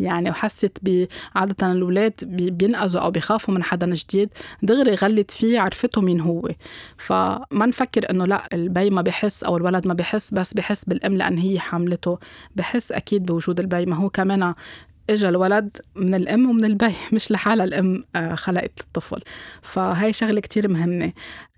يعني 0.00 0.30
وحست 0.30 0.78
ب 0.82 1.06
عادة 1.34 1.72
الأولاد 1.72 2.12
بينقذوا 2.32 3.02
أو 3.02 3.10
بيخافوا 3.10 3.54
من 3.54 3.62
حدا 3.62 3.94
جديد 3.94 4.28
دغري 4.62 4.94
غلت 4.94 5.30
فيه 5.30 5.60
عرفته 5.60 6.00
مين 6.00 6.20
هو. 6.20 6.48
فما 6.96 7.66
نفكر 7.66 8.10
إنه 8.10 8.24
لأ 8.24 8.48
البي 8.52 8.90
ما 8.90 9.02
بحس 9.02 9.44
أو 9.44 9.56
الولد 9.56 9.86
ما 9.86 9.94
بحس 9.94 10.34
بس 10.34 10.54
بحس 10.54 10.84
بالأم 10.84 11.16
لأن 11.16 11.38
هي 11.38 11.60
حملته 11.60 12.18
بحس 12.56 12.92
أكيد 12.92 13.26
بوجود 13.26 13.60
البي 13.60 13.86
ما 13.86 13.96
هو 13.96 14.10
كمان 14.10 14.54
اجى 15.10 15.28
الولد 15.28 15.76
من 15.96 16.14
الأم 16.14 16.50
ومن 16.50 16.64
البي 16.64 16.94
مش 17.12 17.30
لحالها 17.30 17.64
الأم 17.64 18.04
آه، 18.16 18.34
خلقت 18.34 18.80
الطفل. 18.80 19.20
فهي 19.62 20.12
شغلة 20.12 20.40
كتير 20.40 20.68
مهمة. 20.68 21.12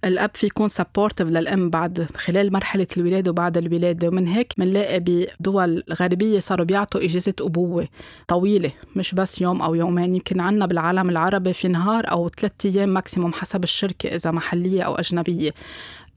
الأب 0.05 0.31
في 0.35 0.47
يكون 0.47 0.69
supportive 0.69 1.29
للأم 1.29 1.71
بعد 1.71 2.09
خلال 2.17 2.53
مرحلة 2.53 2.87
الولادة 2.97 3.31
وبعد 3.31 3.57
الولادة. 3.57 4.09
ومن 4.09 4.27
هيك 4.27 4.53
بنلاقي 4.59 5.01
بدول 5.01 5.83
غربية 5.93 6.39
صاروا 6.39 6.67
بيعطوا 6.67 7.05
إجازة 7.05 7.35
أبوة 7.41 7.89
طويلة. 8.29 8.73
مش 8.97 9.15
بس 9.15 9.41
يوم 9.41 9.63
أو 9.63 9.75
يومين 9.75 10.15
يمكن 10.15 10.41
عنا 10.41 10.67
بالعالم 10.67 11.11
العربي 11.11 11.53
في 11.53 11.69
نهار 11.69 12.11
أو 12.11 12.29
ثلاثة 12.29 12.71
أيام 12.71 12.89
maximum 12.89 13.33
حسب 13.33 13.65
الشركة 13.65 14.15
إذا 14.15 14.31
محلية 14.31 14.83
أو 14.83 14.95
أجنبية. 14.95 15.51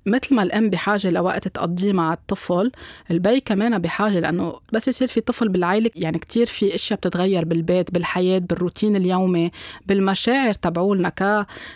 مثل 0.06 0.36
ما 0.36 0.44
الأم 0.44 0.70
بحاجة 0.70 1.10
لوقت 1.10 1.48
تقضيه 1.48 1.94
مع 1.94 2.14
الطفل 2.14 2.72
البي 3.12 3.40
كمان 3.40 3.80
بحاجة 3.80 4.20
لأنه 4.20 4.60
بس 4.74 4.88
يصير 4.88 5.08
في 5.08 5.22
طفل 5.22 5.50
بالعائله 5.50 5.92
يعني 5.96 6.20
كتير 6.20 6.46
في 6.46 6.76
أشياء 6.76 7.00
بتتغير 7.00 7.46
بالبيت 7.46 7.92
بالحياة 7.94 8.40
بالروتين 8.40 8.96
اليومي 8.96 9.52
بالمشاعر 9.88 10.54
تبعولنا 10.54 11.10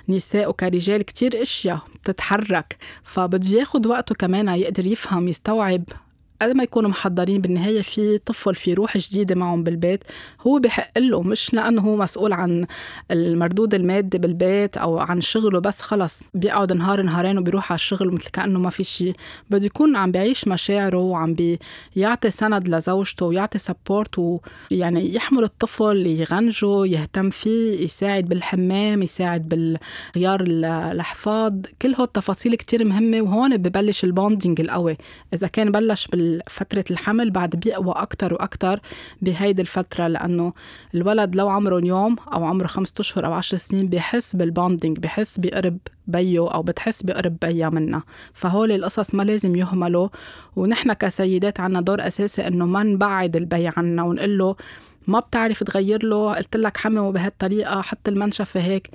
كنساء 0.07 0.49
وكرجال 0.49 1.01
كتير 1.01 1.41
أشياء 1.41 1.79
بتتحرك 2.03 2.77
فبده 3.03 3.49
ياخد 3.49 3.85
وقته 3.87 4.15
كمان 4.15 4.47
يقدر 4.47 4.87
يفهم 4.87 5.27
يستوعب 5.27 5.83
قد 6.41 6.49
ما 6.49 6.63
يكونوا 6.63 6.89
محضرين 6.89 7.41
بالنهاية 7.41 7.81
في 7.81 8.17
طفل 8.17 8.55
في 8.55 8.73
روح 8.73 8.97
جديدة 8.97 9.35
معهم 9.35 9.63
بالبيت 9.63 10.03
هو 10.47 10.59
بحق 10.59 10.97
له 10.97 11.21
مش 11.21 11.53
لأنه 11.53 11.81
هو 11.81 11.95
مسؤول 11.95 12.33
عن 12.33 12.65
المردود 13.11 13.73
المادي 13.73 14.17
بالبيت 14.17 14.77
أو 14.77 14.99
عن 14.99 15.21
شغله 15.21 15.59
بس 15.59 15.81
خلص 15.81 16.23
بيقعد 16.33 16.73
نهار 16.73 17.01
نهارين 17.01 17.37
وبيروح 17.37 17.71
على 17.71 17.75
الشغل 17.75 18.13
مثل 18.13 18.29
كأنه 18.29 18.59
ما 18.59 18.69
في 18.69 18.83
شيء. 18.83 19.15
بده 19.49 19.65
يكون 19.65 19.95
عم 19.95 20.11
بيعيش 20.11 20.47
مشاعره 20.47 20.97
وعم 20.97 21.35
بيعطي 21.95 22.29
سند 22.29 22.69
لزوجته 22.69 23.25
ويعطي 23.25 23.57
support 23.57 24.19
ويعني 24.71 25.15
يحمل 25.15 25.43
الطفل 25.43 26.07
يغنجه 26.07 26.85
يهتم 26.85 27.29
فيه 27.29 27.83
يساعد 27.83 28.25
بالحمام 28.25 29.03
يساعد 29.03 29.49
بالغيار 29.49 30.41
الحفاض 30.47 31.65
كل 31.81 31.95
هول 31.95 32.03
التفاصيل 32.03 32.55
كتير 32.55 32.85
مهمة 32.85 33.21
وهون 33.21 33.57
ببلش 33.57 34.03
ال 34.03 34.10
bonding 34.11 34.61
القوي. 34.61 34.97
إذا 35.33 35.47
كان 35.47 35.71
بلش 35.71 36.07
بفترة 36.07 36.85
الحمل 36.91 37.31
بعد 37.31 37.55
بيقوى 37.55 37.93
أكتر 37.97 38.33
وأكتر 38.33 38.79
بهيدي 39.21 39.61
الفترة 39.61 40.07
لأنه 40.07 40.53
الولد 40.95 41.35
لو 41.35 41.49
عمره 41.49 41.81
يوم 41.85 42.15
أو 42.33 42.45
عمره 42.45 42.67
خمسة 42.67 42.93
أشهر 42.99 43.25
أو 43.25 43.33
عشر 43.33 43.57
سنين 43.57 43.87
بحس 43.87 44.35
بال 44.35 44.49
bonding 44.49 44.99
بحس 44.99 45.39
بقرب 45.39 45.77
بيو 46.07 46.47
أو 46.47 46.63
بتحس 46.63 47.03
بقرب 47.03 47.37
بيا 47.41 47.69
منا 47.69 48.01
فهول 48.33 48.71
القصص 48.71 49.15
ما 49.15 49.23
لازم 49.23 49.55
يهملوا. 49.55 50.09
ونحن 50.55 50.93
كسيدات 50.93 51.59
عنا 51.59 51.81
دور 51.81 52.07
أساسي 52.07 52.47
إنه 52.47 52.65
ما 52.65 52.83
نبعد 52.83 53.35
البي 53.35 53.69
عنا 53.77 54.03
ونقول 54.03 54.37
له 54.37 54.55
ما 55.07 55.19
بتعرف 55.19 55.63
تغير 55.63 56.05
له. 56.05 56.35
قلت 56.35 56.57
لك 56.57 56.77
حممه 56.77 57.11
بهالطريقة 57.11 57.81
حط 57.81 58.07
المنشفة 58.07 58.59
هيك. 58.59 58.89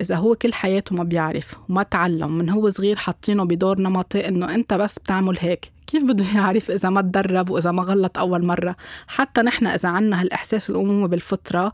إذا 0.00 0.16
هو 0.16 0.34
كل 0.34 0.52
حياته 0.52 0.96
ما 0.96 1.04
بيعرف 1.04 1.56
وما 1.68 1.82
تعلم. 1.82 2.38
من 2.38 2.50
هو 2.50 2.68
صغير 2.68 2.96
حاطينه 2.96 3.44
بدور 3.44 3.80
نمطي 3.80 4.28
إنه 4.28 4.54
أنت 4.54 4.74
بس 4.74 4.98
بتعمل 4.98 5.38
هيك. 5.40 5.72
كيف 5.90 6.04
بده 6.04 6.24
يعرف 6.34 6.70
إذا 6.70 6.90
ما 6.90 7.00
تدرب 7.02 7.50
وإذا 7.50 7.70
ما 7.70 7.82
غلط 7.82 8.18
أول 8.18 8.44
مرة؟ 8.44 8.76
حتى 9.06 9.40
نحن 9.40 9.66
إذا 9.66 9.88
عنا 9.88 10.20
هالإحساس 10.20 10.70
الأمومة 10.70 11.08
بالفطرة 11.08 11.72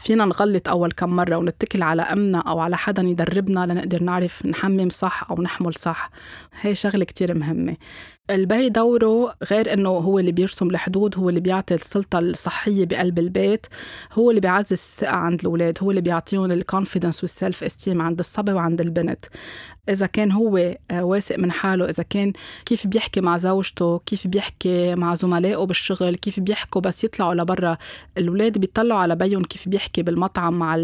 فينا 0.00 0.24
نغلط 0.24 0.68
أول 0.68 0.92
كم 0.92 1.10
مرة 1.10 1.36
ونتكل 1.36 1.82
على 1.82 2.02
أمنا 2.02 2.38
أو 2.38 2.58
على 2.58 2.76
حدا 2.76 3.02
يدربنا 3.02 3.66
لنقدر 3.66 4.02
نعرف 4.02 4.46
نحمم 4.46 4.88
صح 4.88 5.26
أو 5.30 5.42
نحمل 5.42 5.74
صح. 5.74 6.10
هي 6.60 6.74
شغلة 6.74 7.04
كتير 7.04 7.34
مهمة. 7.34 7.76
البي 8.30 8.68
دوره 8.68 9.34
غير 9.50 9.72
إنه 9.72 9.88
هو 9.88 10.18
اللي 10.18 10.32
بيرسم 10.32 10.70
الحدود 10.70 11.18
هو 11.18 11.28
اللي 11.28 11.40
بيعطي 11.40 11.74
السلطة 11.74 12.18
الصحية 12.18 12.86
بقلب 12.86 13.18
البيت 13.18 13.66
هو 14.12 14.30
اللي 14.30 14.40
بيعزز 14.40 14.72
الثقة 14.72 15.16
عند 15.16 15.40
الأولاد 15.40 15.78
هو 15.82 15.90
اللي 15.90 16.00
بيعطيهم 16.00 16.44
ال 16.44 16.51
confidence 16.51 17.22
وال 17.22 17.36
self 17.36 17.64
esteem 17.64 18.02
عند 18.02 18.18
الصبي 18.18 18.52
وعند 18.52 18.80
البنت. 18.80 19.24
إذا 19.88 20.06
كان 20.06 20.32
هو 20.32 20.76
آه، 20.90 21.04
واثق 21.04 21.38
من 21.38 21.52
حاله 21.52 21.88
إذا 21.90 22.02
كان 22.02 22.32
كيف 22.66 22.86
بيحكي 22.86 23.20
مع 23.20 23.36
زوجته 23.36 23.98
كيف 24.06 24.26
بيحكي 24.26 24.94
مع 24.94 25.14
زملائه 25.14 25.64
بالشغل 25.64 26.16
كيف 26.16 26.40
بيحكوا 26.40 26.80
بس 26.80 27.04
يطلعوا 27.04 27.34
لبرا 27.34 27.76
الأولاد 28.18 28.58
بيطلعوا 28.58 29.00
على 29.00 29.16
بيهم 29.16 29.42
كيف 29.42 29.68
بيحكي. 29.68 29.89
بالمطعم 29.98 30.58
مع 30.58 30.76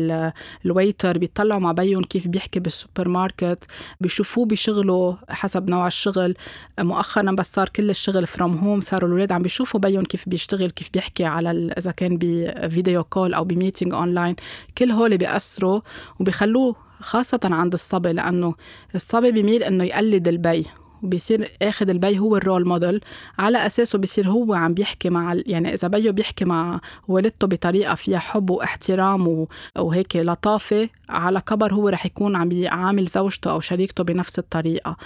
ال 0.65 0.72
waiter 0.72 1.19
بيطلعوا 1.19 1.61
مع 1.61 1.73
بيهم 1.73 2.05
كيف 2.05 2.29
بيحكي 2.29 2.61
بالسوبر 2.61 3.09
ماركت 3.09 3.65
بيشوفوه 4.01 4.47
بشغله 4.47 5.19
حسب 5.29 5.71
نوع 5.71 5.87
الشغل. 5.87 6.35
مؤخرا 6.81 7.33
بس 7.33 7.53
صار 7.53 7.69
كل 7.69 7.91
الشغل 7.91 8.27
from 8.27 8.57
home 8.57 8.81
صاروا 8.81 9.09
الاولاد 9.09 9.33
عم 9.33 9.43
بيشوفوا 9.43 9.81
بيهم 9.81 10.05
كيف 10.05 10.29
بيشتغل 10.29 10.71
كيف 10.71 10.91
بيحكي 10.93 11.25
على 11.25 11.73
إذا 11.79 11.91
كان 11.91 12.19
ب 12.21 12.35
video 12.35 13.05
call 13.05 13.35
أو 13.35 13.45
ب 13.45 13.51
meeting 13.51 13.95
online 13.95 14.37
كل 14.79 14.91
هول 14.91 15.19
بيأثروا 15.19 15.81
وبيخلوه 16.21 16.77
خاصة 17.01 17.41
عند 17.45 17.73
الصبي 17.73 18.13
لأنه 18.13 18.55
الصبي 18.95 19.33
بيميل 19.33 19.63
إنه 19.63 19.85
يقلد 19.85 20.29
البي 20.29 20.67
وبيصير 21.03 21.53
اخذ 21.63 21.89
البي 21.89 22.19
هو 22.19 22.37
ال 22.37 22.43
role 22.43 22.69
model 22.69 23.01
على 23.39 23.67
أساسه 23.67 23.99
بيصير 23.99 24.29
هو 24.29 24.55
عم 24.55 24.75
بيحكي 24.75 25.11
مع 25.11 25.37
يعني 25.47 25.75
إذا 25.75 25.89
بيو 25.89 26.13
بيحكي 26.13 26.45
مع 26.45 26.81
والدته 27.09 27.47
بطريقة 27.47 27.95
فيها 27.95 28.19
حب 28.19 28.51
واحترام 28.51 29.47
وهيك 29.79 30.17
لطافة 30.17 30.89
على 31.09 31.41
كبر 31.41 31.75
هو 31.75 31.89
رح 31.89 32.07
يكون 32.07 32.37
عم 32.37 32.49
بيعامل 32.49 33.07
زوجته 33.07 33.51
أو 33.51 33.61
شريكته 33.61 34.05
بنفس 34.05 34.39
الطريقة. 34.39 34.97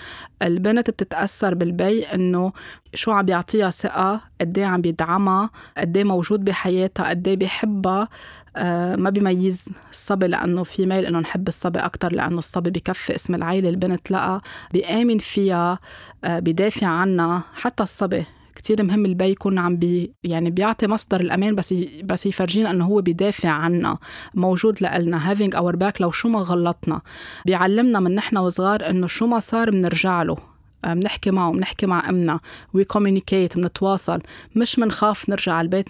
البنت 0.42 0.90
بتتأثر 0.90 1.54
بالبي 1.54 2.04
إنه 2.04 2.52
شو 2.94 3.12
عم 3.12 3.24
بيعطيها 3.26 3.70
ثقة 3.70 4.20
قد 4.40 4.58
إيه 4.58 4.64
عم 4.64 4.80
بيدعمها 4.80 5.50
قد 5.78 5.96
إيه 5.96 6.04
موجود 6.04 6.44
بحياتها 6.44 7.08
قد 7.08 7.28
إيه 7.28 7.36
بيحبها. 7.36 8.08
ما 8.96 9.10
بيميز 9.10 9.64
الصبي 9.92 10.26
لأنه 10.26 10.62
في 10.62 10.86
ميل 10.86 11.06
إنه 11.06 11.18
نحب 11.20 11.48
الصبي 11.48 11.78
أكثر 11.78 12.12
لأنه 12.12 12.38
الصبي 12.38 12.70
بكفي 12.70 13.14
اسم 13.14 13.34
العيلة 13.34 13.68
البنت 13.68 14.10
لقى 14.10 14.40
بيآمن 14.72 15.18
فيها 15.18 15.78
آه، 16.24 16.38
بيدافع 16.38 16.86
عنها. 16.86 17.42
حتى 17.54 17.82
الصبي 17.82 18.24
كتير 18.54 18.82
مهم 18.82 19.04
البي 19.06 19.24
يكون 19.30 19.58
عم 19.58 19.76
بي 19.76 20.14
يعني 20.24 20.50
بيعطي 20.50 20.86
مصدر 20.86 21.20
الأمان 21.20 21.54
بس 21.54 21.74
بس 22.04 22.26
يفرجينا 22.26 22.70
إنه 22.70 22.84
هو 22.84 23.00
بيدافع 23.00 23.48
عنا 23.48 23.98
موجود 24.34 24.82
لنا 24.82 25.34
having 25.34 25.56
our 25.56 25.76
back 25.76 26.00
لو 26.00 26.10
شو 26.10 26.28
ما 26.28 26.40
غلطنا. 26.40 27.00
بيعلمنا 27.46 28.00
من 28.00 28.14
نحن 28.14 28.36
وصغار 28.36 28.90
إنه 28.90 29.06
شو 29.06 29.26
ما 29.26 29.38
صار 29.38 29.70
بنرجع 29.70 30.22
له. 30.22 30.49
بنحكي 30.86 31.30
معه 31.30 31.52
بنحكي 31.52 31.86
مع 31.86 32.08
أمنا. 32.08 32.40
we 32.74 32.84
communicate 32.84 33.56
بنتواصل 33.56 34.20
مش 34.56 34.78
منخاف 34.78 35.28
نرجع 35.28 35.52
على 35.52 35.64
البيت 35.64 35.88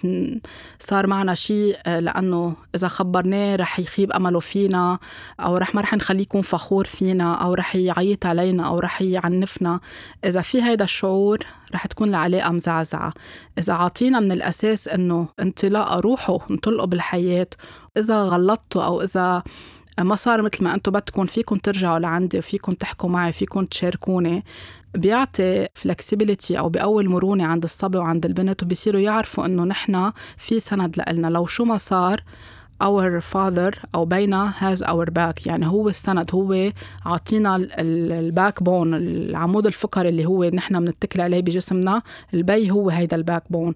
صار 0.78 1.06
معنا 1.06 1.34
شيء 1.34 1.76
لأنه 1.86 2.56
إذا 2.74 2.88
خبرناه 2.88 3.56
رح 3.56 3.80
يخيب 3.80 4.12
أمله 4.12 4.40
فينا 4.40 4.98
أو 5.40 5.56
رح 5.56 5.74
ما 5.74 5.80
رح 5.80 5.94
نخليه 5.94 6.22
يكون 6.22 6.42
فخور 6.42 6.84
فينا 6.84 7.34
أو 7.34 7.54
رح 7.54 7.76
يعيط 7.76 8.26
علينا 8.26 8.66
أو 8.66 8.78
رح 8.78 9.02
يعنفنا. 9.02 9.80
إذا 10.24 10.40
في 10.40 10.62
هيدا 10.62 10.84
الشعور 10.84 11.38
رح 11.74 11.86
تكون 11.86 12.08
العلاقة 12.08 12.50
مزعزعة. 12.50 13.14
إذا 13.58 13.72
عاطينا 13.72 14.20
من 14.20 14.32
الأساس 14.32 14.88
إنه 14.88 15.28
انطلاقة 15.40 16.00
روحوا 16.00 16.38
انطلقوا 16.50 16.86
بالحياة 16.86 17.46
إذا 17.96 18.22
غلطتوا 18.22 18.84
أو 18.84 19.02
إذا 19.02 19.42
ما 19.98 20.14
صار 20.14 20.42
مثل 20.42 20.64
ما 20.64 20.74
أنتم 20.74 20.92
بدكم 20.92 21.26
فيكم 21.26 21.56
ترجعوا 21.56 21.98
لعندي 21.98 22.38
وفيكم 22.38 22.72
تحكوا 22.72 23.08
معي 23.08 23.32
فيكم 23.32 23.64
تشاركوني. 23.64 24.44
بيعطي 24.94 25.68
فلكسبيليتي 25.74 26.58
أو 26.58 26.68
بأول 26.68 27.08
مرونه 27.08 27.44
عند 27.44 27.62
الصبي 27.62 27.98
وعند 27.98 28.26
البنت 28.26 28.62
وبيصيروا 28.62 29.00
يعرفوا 29.00 29.46
إنه 29.46 29.64
نحن 29.64 30.12
في 30.36 30.60
سند 30.60 31.02
لنا 31.08 31.26
لو 31.26 31.46
شو 31.46 31.64
ما 31.64 31.76
صار 31.76 32.22
our 32.82 33.20
father 33.20 33.78
أو 33.94 34.04
بينا 34.04 34.52
has 34.60 34.78
our 34.82 35.10
back. 35.10 35.46
يعني 35.46 35.66
هو 35.66 35.88
السند 35.88 36.30
هو 36.34 36.72
عاطينا 37.06 37.56
ال 37.56 38.62
backbone 38.62 38.94
العمود 38.94 39.66
الفقري 39.66 40.08
اللي 40.08 40.26
هو 40.26 40.44
نحن 40.44 40.84
بنتكل 40.84 41.20
عليه 41.20 41.40
بجسمنا. 41.40 42.02
البي 42.34 42.70
هو 42.70 42.90
هيدا 42.90 43.16
ال 43.16 43.42
backbone 43.50 43.74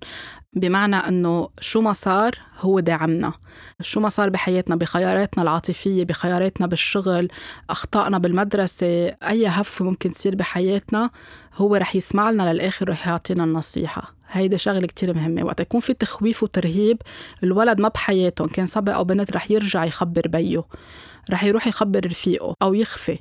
بمعنى 0.57 0.97
إنه 0.97 1.49
شو 1.61 1.81
ما 1.81 1.93
صار 1.93 2.31
هو 2.61 2.81
داعمنا 2.81 3.33
شو 3.81 4.01
ما 4.01 4.09
صار 4.09 4.31
بحياتنا 4.31 4.77
بخياراتنا 4.77 5.43
العاطفية 5.43 6.05
بخياراتنا 6.05 6.67
بالشغل 6.67 7.29
أخطائنا 7.71 8.19
بالمدرسة 8.19 8.87
أي 9.09 9.47
هفه 9.47 9.85
ممكن 9.85 10.11
تصير 10.13 10.35
بحياتنا 10.35 11.11
هو 11.57 11.77
رح 11.77 11.97
يسمع 11.97 12.31
لنا 12.31 12.53
للآخر 12.53 12.91
ورح 12.91 13.09
يعطينا 13.09 13.45
النصيحة. 13.45 14.15
هيدا 14.37 14.57
شغلة 14.57 14.87
كتير 14.87 15.15
مهمة. 15.15 15.45
وقت 15.45 15.61
يكون 15.61 15.81
في 15.81 15.95
تخويف 15.95 16.43
وترهيب 16.43 17.03
الولد 17.43 17.81
ما 17.81 17.89
بحياته 17.89 18.47
كان 18.47 18.67
صبي 18.67 18.95
أو 18.95 19.05
بنت 19.05 19.33
رح 19.33 19.51
يرجع 19.51 19.85
يخبر 19.85 20.29
بيه 20.29 20.65
رح 21.31 21.45
يروح 21.45 21.67
يخبر 21.67 22.07
رفيقه 22.07 22.55
أو 22.63 22.75
يخفي 22.75 23.19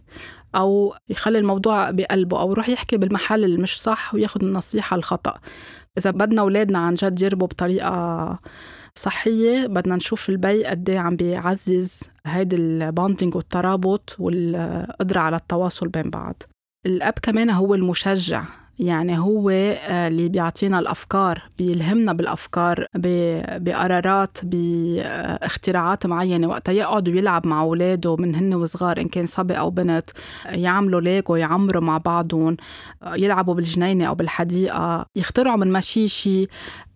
أو 0.55 0.95
يخلي 1.09 1.39
الموضوع 1.39 1.91
بقلبه 1.91 2.39
أو 2.41 2.51
يروح 2.51 2.69
يحكي 2.69 2.97
بالمحل 2.97 3.43
اللي 3.43 3.57
مش 3.57 3.81
صح 3.81 4.13
وياخذ 4.13 4.43
النصيحة 4.43 4.95
الخطأ. 4.95 5.33
إذا 5.97 6.11
بدنا 6.11 6.41
أولادنا 6.41 6.79
عن 6.79 6.93
جد 6.93 7.21
يربوا 7.21 7.47
بطريقة 7.47 8.39
صحية 8.95 9.67
بدنا 9.67 9.95
نشوف 9.95 10.29
البي 10.29 10.65
قد 10.65 10.89
إيه 10.89 10.99
عم 10.99 11.15
بيعزز 11.15 11.99
هيدي 12.25 12.55
ال 12.55 12.65
bonding 12.65 13.35
والترابط 13.35 14.15
والقدرة 14.19 15.19
على 15.19 15.35
التواصل 15.35 15.87
بين 15.87 16.09
بعض. 16.09 16.43
الأب 16.85 17.13
كمان 17.21 17.49
هو 17.49 17.75
المشجع. 17.75 18.43
يعني 18.79 19.19
هو 19.19 19.49
آه، 19.49 20.07
اللي 20.07 20.29
بيعطينا 20.29 20.79
الأفكار 20.79 21.41
بيلهمنا 21.57 22.13
بالأفكار 22.13 22.87
بقرارات 22.95 24.37
باختراعات 24.45 26.05
معينة. 26.05 26.47
وقتها 26.47 26.71
يقعد 26.71 27.09
ويلعب 27.09 27.47
مع 27.47 27.61
أولاده 27.61 28.15
من 28.15 28.35
هن 28.35 28.53
وصغار 28.53 29.01
إن 29.01 29.07
كان 29.07 29.25
صبي 29.25 29.53
أو 29.53 29.69
بنت 29.69 30.09
يعملوا 30.45 31.01
ليجو 31.01 31.35
يعمروا 31.35 31.81
مع 31.81 31.97
بعضهم 31.97 32.57
يلعبوا 33.07 33.53
بالجنينة 33.53 34.05
أو 34.05 34.15
بالحديقة 34.15 35.05
يخترعوا 35.15 35.57
من 35.57 35.71
مشيشي 35.71 36.47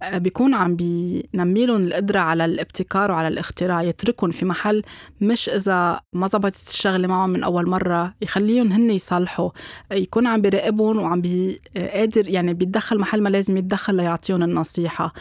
آه، 0.04 0.18
بيكون 0.18 0.54
عم 0.54 0.76
بينمي 0.76 1.66
لهم 1.66 1.82
القدرة 1.88 2.20
على 2.20 2.46
الابتكار 2.46 3.12
وعلى 3.12 3.28
الاختراع 3.28 3.84
يتركهم 3.84 4.32
في 4.32 4.46
محل 4.46 4.84
مش 5.22 5.50
إذا 5.50 6.02
ما 6.14 6.28
زبطت 6.28 6.70
الشغلة 6.70 7.08
معهم 7.08 7.30
من 7.30 7.44
أول 7.44 7.70
مرة. 7.70 8.14
يخليهم 8.22 8.72
هن 8.72 8.90
يصلحوا 8.90 9.50
يكون 9.92 10.28
عم 10.28 10.42
بيراقبهم 10.42 10.98
وعم 10.98 11.22
بي 11.22 11.62
قادر 11.78 12.30
يعني 12.30 12.54
بيتدخل 12.54 13.00
محل 13.00 13.22
ما 13.22 13.30
لازم 13.30 13.58
يتدخل 13.58 13.96
ليعطيهم 13.96 14.44
النصيحة. 14.44 15.14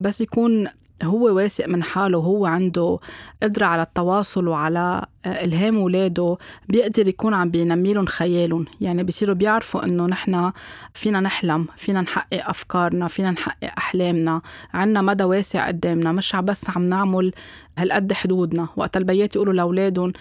بس 0.00 0.20
يكون 0.20 0.68
هو 1.02 1.36
واثق 1.36 1.68
من 1.68 1.82
حاله 1.82 2.18
وهو 2.18 2.46
عنده 2.46 2.98
قدرة 3.42 3.66
على 3.66 3.82
التواصل 3.82 4.48
وعلى 4.48 5.06
آه، 5.26 5.44
إلهام 5.44 5.78
ولاده 5.78 6.36
بيقدر 6.68 7.08
يكون 7.08 7.34
عم 7.34 7.50
بينمي 7.50 7.92
لهم 7.92 8.06
خيالهم. 8.06 8.66
يعني 8.80 9.02
بيصيروا 9.02 9.34
بيعرفوا 9.34 9.84
إنه 9.84 10.06
نحن 10.06 10.52
فينا 10.94 11.20
نحلم 11.20 11.66
فينا 11.76 12.00
نحقق 12.00 12.48
أفكارنا 12.48 13.08
فينا 13.08 13.30
نحقق 13.30 13.72
أحلامنا. 13.78 14.42
عنا 14.74 15.02
مدى 15.02 15.24
واسع 15.24 15.66
قدامنا 15.66 16.12
مش 16.12 16.36
بس 16.36 16.70
عم 16.70 16.82
نعمل 16.82 17.32
هالقد 17.78 18.12
حدودنا. 18.12 18.68
وقت 18.76 18.96
البيات 18.96 19.36
يقولوا 19.36 19.54
لأولادهم 19.54 20.12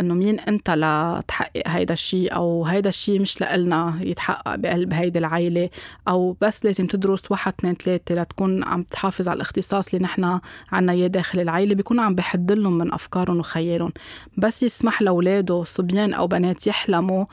إنه 0.00 0.14
مين 0.14 0.40
أنت 0.40 0.70
لتحقق 0.70 1.62
هيدا 1.66 1.92
الشيء 1.92 2.34
أو 2.34 2.64
هيدا 2.64 2.88
الشيء 2.88 3.20
مش 3.20 3.42
لنا 3.42 3.98
يتحقق 4.00 4.54
بقلب 4.54 4.92
هيدي 4.92 5.18
العائله 5.18 5.70
أو 6.08 6.36
بس 6.40 6.64
لازم 6.64 6.86
تدرس 6.86 7.30
واحد 7.30 7.52
اثنين 7.58 7.74
ثلاثة 7.74 8.14
لتكون 8.14 8.64
عم 8.64 8.82
تحافظ 8.82 9.28
على 9.28 9.36
الاختصاص 9.36 9.94
اللي 9.94 10.04
نحن 10.04 10.40
عنا 10.72 10.92
إياه 10.92 11.06
داخل 11.06 11.40
العائله 11.40 11.74
بيكون 11.74 12.00
عم 12.00 12.14
بحد 12.14 12.52
من 12.52 12.94
أفكارهم 12.94 13.38
وخيالهم. 13.38 13.92
بس 14.38 14.62
يسمح 14.62 15.02
لأولاده 15.02 15.64
صبيان 15.64 16.14
أو 16.14 16.26
بنات 16.26 16.66
يحلموا 16.66 17.24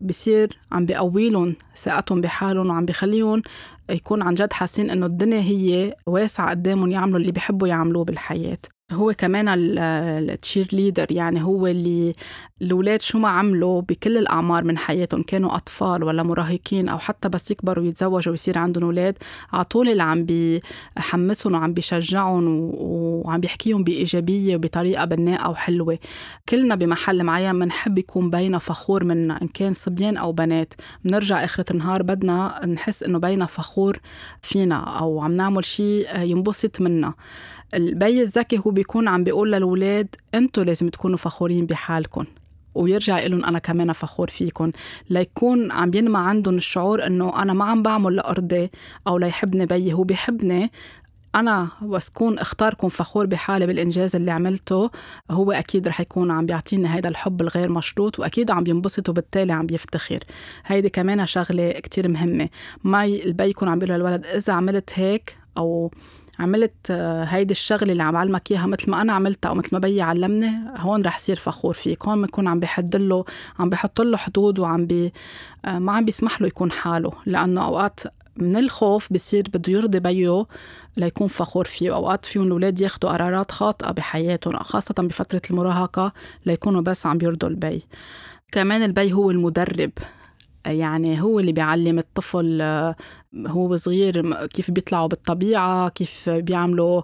بصير 0.00 0.58
عم 0.72 0.86
بيقوي 0.86 1.30
لهم 1.30 1.54
ثقتهم 1.76 2.20
بحالهم 2.20 2.70
وعم 2.70 2.86
بخليهم 2.86 3.42
يكون 3.90 4.22
عن 4.22 4.34
جد 4.34 4.52
حاسين 4.52 4.90
إنه 4.90 5.06
الدنيا 5.06 5.40
هي 5.40 5.94
واسعة 6.06 6.50
قدامهم 6.50 6.90
يعملوا 6.90 7.18
اللي 7.18 7.32
بيحبوا 7.32 7.68
يعملوه 7.68 8.04
بالحياة. 8.04 8.58
هو 8.92 9.12
كمان 9.18 9.48
التشير 9.48 10.68
ليدر 10.72 11.12
يعني 11.12 11.42
هو 11.42 11.66
اللي 11.66 12.12
الأولاد 12.62 13.00
شو 13.02 13.18
ما 13.18 13.28
عملوا 13.28 13.80
بكل 13.80 14.18
الأعمار 14.18 14.64
من 14.64 14.78
حياتهم 14.78 15.22
كانوا 15.22 15.56
أطفال 15.56 16.04
ولا 16.04 16.22
مراهقين 16.22 16.88
أو 16.88 16.98
حتى 16.98 17.28
بس 17.28 17.50
يكبروا 17.50 17.84
ويتزوجوا 17.84 18.30
ويصير 18.30 18.58
عندهم 18.58 18.84
أولاد 18.84 19.18
على 19.52 19.64
طول 19.64 19.88
اللي 19.88 20.02
عم 20.02 20.24
بيحمسهم 20.24 21.54
وعم 21.54 21.72
بيشجعهم 21.74 22.70
وعم 22.74 23.40
بيحكيهم 23.40 23.84
بإيجابية 23.84 24.56
وبطريقة 24.56 25.04
بناءة 25.04 25.50
وحلوه 25.50 25.98
كلنا 26.48 26.74
بمحل 26.74 27.24
معين 27.24 27.58
بنحب 27.58 27.98
يكون 27.98 28.30
بينا 28.30 28.58
فخور 28.58 29.04
منا 29.04 29.42
إن 29.42 29.48
كان 29.48 29.72
صبيان 29.72 30.16
أو 30.16 30.32
بنات. 30.32 30.74
بنرجع 31.04 31.44
آخرة 31.44 31.64
النهار 31.70 32.02
بدنا 32.02 32.66
نحس 32.66 33.02
إنه 33.02 33.18
بينا 33.18 33.46
فخور 33.46 33.79
فينا 34.42 34.98
أو 34.98 35.20
عم 35.20 35.32
نعمل 35.32 35.64
شيء 35.64 36.20
ينبسط 36.20 36.80
منا. 36.80 37.14
البي 37.74 38.22
الذكي 38.22 38.58
هو 38.66 38.70
بيكون 38.70 39.08
عم 39.08 39.24
بيقول 39.24 39.52
للولاد 39.52 40.08
أنتوا 40.34 40.64
لازم 40.64 40.88
تكونوا 40.88 41.16
فخورين 41.16 41.66
بحالكم 41.66 42.24
ويرجع 42.74 43.18
يقول 43.18 43.44
أنا 43.44 43.58
كمان 43.58 43.92
فخور 43.92 44.30
فيكم 44.30 44.72
ليكون 45.10 45.72
عم 45.72 45.90
ينمى 45.94 46.18
عندهم 46.18 46.56
الشعور 46.56 47.06
إنه 47.06 47.42
أنا 47.42 47.52
ما 47.52 47.64
عم 47.64 47.82
بعمل 47.82 48.16
لأرضي 48.16 48.70
أو 49.06 49.18
ليحبني 49.18 49.66
بيي 49.66 49.92
هو 49.92 50.02
بيحبني 50.02 50.70
أنا 51.34 51.68
بس 51.82 52.10
كون 52.10 52.38
اختاركم 52.38 52.88
فخور 52.88 53.26
بحالي 53.26 53.66
بالإنجاز 53.66 54.16
اللي 54.16 54.30
عملته. 54.30 54.90
هو 55.30 55.52
أكيد 55.52 55.88
رح 55.88 56.00
يكون 56.00 56.30
عم 56.30 56.46
بيعطيني 56.46 56.88
هذا 56.88 57.08
الحب 57.08 57.40
الغير 57.40 57.72
مشروط 57.72 58.18
وأكيد 58.18 58.50
عم 58.50 58.64
بينبسط 58.64 59.08
وبالتالي 59.08 59.52
عم 59.52 59.66
بيفتخر. 59.66 60.18
هيدي 60.66 60.88
كمان 60.88 61.26
شغلة 61.26 61.70
كتير 61.70 62.08
مهمة. 62.08 62.48
ما 62.84 63.04
البي 63.04 63.44
يكون 63.44 63.68
عم 63.68 63.78
بيقول 63.78 63.94
للولد 63.94 64.26
إذا 64.26 64.52
عملت 64.52 64.90
هيك 64.94 65.36
أو 65.58 65.90
عملت 66.38 66.90
آه، 66.90 67.24
هيدي 67.24 67.52
الشغلة 67.52 67.92
اللي 67.92 68.02
عم 68.02 68.12
بعلمك 68.12 68.50
إياها 68.50 68.66
مثل 68.66 68.90
ما 68.90 69.02
أنا 69.02 69.12
عملتها 69.12 69.48
أو 69.48 69.54
مثل 69.54 69.68
ما 69.72 69.78
بيي 69.78 70.02
علمني 70.02 70.52
هون 70.76 71.02
رح 71.02 71.18
يصير 71.18 71.36
فخور 71.36 71.74
فيك. 71.74 72.04
هون 72.04 72.22
بكون 72.22 72.48
عم 72.48 72.60
بحد 72.60 72.96
له 72.96 73.24
عم 73.58 73.70
بحط 73.70 74.00
له 74.00 74.16
حدود 74.16 74.58
وعم 74.58 74.86
بي 74.86 75.12
آه، 75.64 75.78
ما 75.78 75.92
عم 75.92 76.04
بيسمح 76.04 76.40
له 76.40 76.46
يكون 76.46 76.70
حاله. 76.72 77.12
لأنه 77.26 77.64
أوقات 77.64 78.00
من 78.36 78.56
الخوف 78.56 79.12
بصير 79.12 79.44
بده 79.54 79.72
يرضي 79.72 80.00
بيه 80.00 80.46
ليكون 80.96 81.28
فخور 81.28 81.64
فيه. 81.64 81.94
أوقات 81.94 82.24
فيهم 82.24 82.46
الأولاد 82.46 82.80
ياخذوا 82.80 83.12
قرارات 83.12 83.52
خاطئة 83.52 83.90
بحياتهم 83.90 84.56
خاصة 84.58 84.94
بفترة 84.98 85.42
المراهقة 85.50 86.12
ليكونوا 86.46 86.80
بس 86.80 87.06
عم 87.06 87.18
بيرضوا 87.18 87.48
البي. 87.48 87.82
كمان 88.52 88.82
البي 88.82 89.12
هو 89.12 89.30
المدرب 89.30 89.90
يعني 90.66 91.22
هو 91.22 91.40
اللي 91.40 91.52
بيعلم 91.52 91.98
الطفل 91.98 92.62
هو 93.46 93.76
صغير 93.76 94.46
كيف 94.46 94.70
بيطلعوا 94.70 95.06
بالطبيعة 95.06 95.88
كيف 95.88 96.28
بيعملوا 96.30 97.02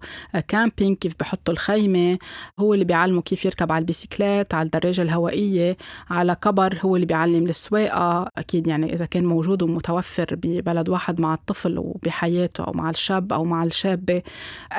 camping 0.48 0.96
كيف 0.96 1.14
بحطوا 1.20 1.54
الخيمة. 1.54 2.18
هو 2.60 2.74
اللي 2.74 2.84
بيعلمه 2.84 3.22
كيف 3.22 3.44
يركب 3.44 3.72
على 3.72 3.82
البيسيكلات 3.82 4.54
على 4.54 4.66
الدراجة 4.66 5.02
الهوائية 5.02 5.76
على 6.10 6.34
كبر 6.34 6.78
هو 6.84 6.96
اللي 6.96 7.06
بيعلم 7.06 7.44
السواقة. 7.44 8.30
أكيد 8.38 8.66
يعني 8.66 8.92
إذا 8.94 9.06
كان 9.06 9.24
موجود 9.26 9.62
ومتوفر 9.62 10.26
ببلد 10.32 10.88
واحد 10.88 11.20
مع 11.20 11.34
الطفل 11.34 11.78
وبحياته 11.78 12.64
أو 12.64 12.72
مع 12.72 12.90
الشاب 12.90 13.32
أو 13.32 13.44
مع 13.44 13.64
الشابة. 13.64 14.22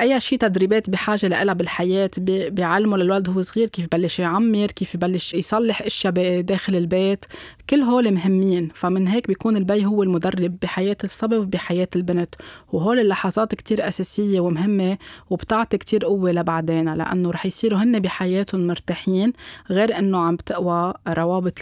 أي 0.00 0.20
شيء 0.20 0.38
تدريبات 0.38 0.90
بحاجة 0.90 1.26
لها 1.28 1.54
بالحياة 1.54 2.10
بيعلموا 2.18 2.98
للولد 2.98 3.28
هو 3.28 3.40
صغير 3.40 3.68
كيف 3.68 3.86
بلش 3.92 4.18
يعمر 4.18 4.66
كيف 4.66 4.94
يبلش 4.94 5.34
يصلح 5.34 5.82
أشياء 5.82 6.40
داخل 6.40 6.76
البيت. 6.76 7.24
كل 7.70 7.80
هول 7.80 8.12
مهمين. 8.14 8.68
فمن 8.74 9.08
هيك 9.08 9.28
بيكون 9.28 9.56
البي 9.56 9.86
هو 9.86 10.02
المدرب 10.02 10.56
بحياة 10.62 10.96
الصبي 11.04 11.37
بحياة 11.46 11.88
البنت 11.96 12.34
وهول 12.72 12.98
اللحظات 12.98 13.54
كتير 13.54 13.88
أساسية 13.88 14.40
ومهمة 14.40 14.98
وبتعطي 15.30 15.78
كتير 15.78 16.04
قوة 16.04 16.32
لبعدين 16.32 16.94
لأنه 16.94 17.30
رح 17.30 17.46
يصيروا 17.46 17.78
هن 17.78 18.00
بحياتهم 18.00 18.66
مرتاحين 18.66 19.32
غير 19.70 19.98
أنه 19.98 20.18
عم 20.18 20.36
تقوى 20.36 20.94
روابط 21.08 21.58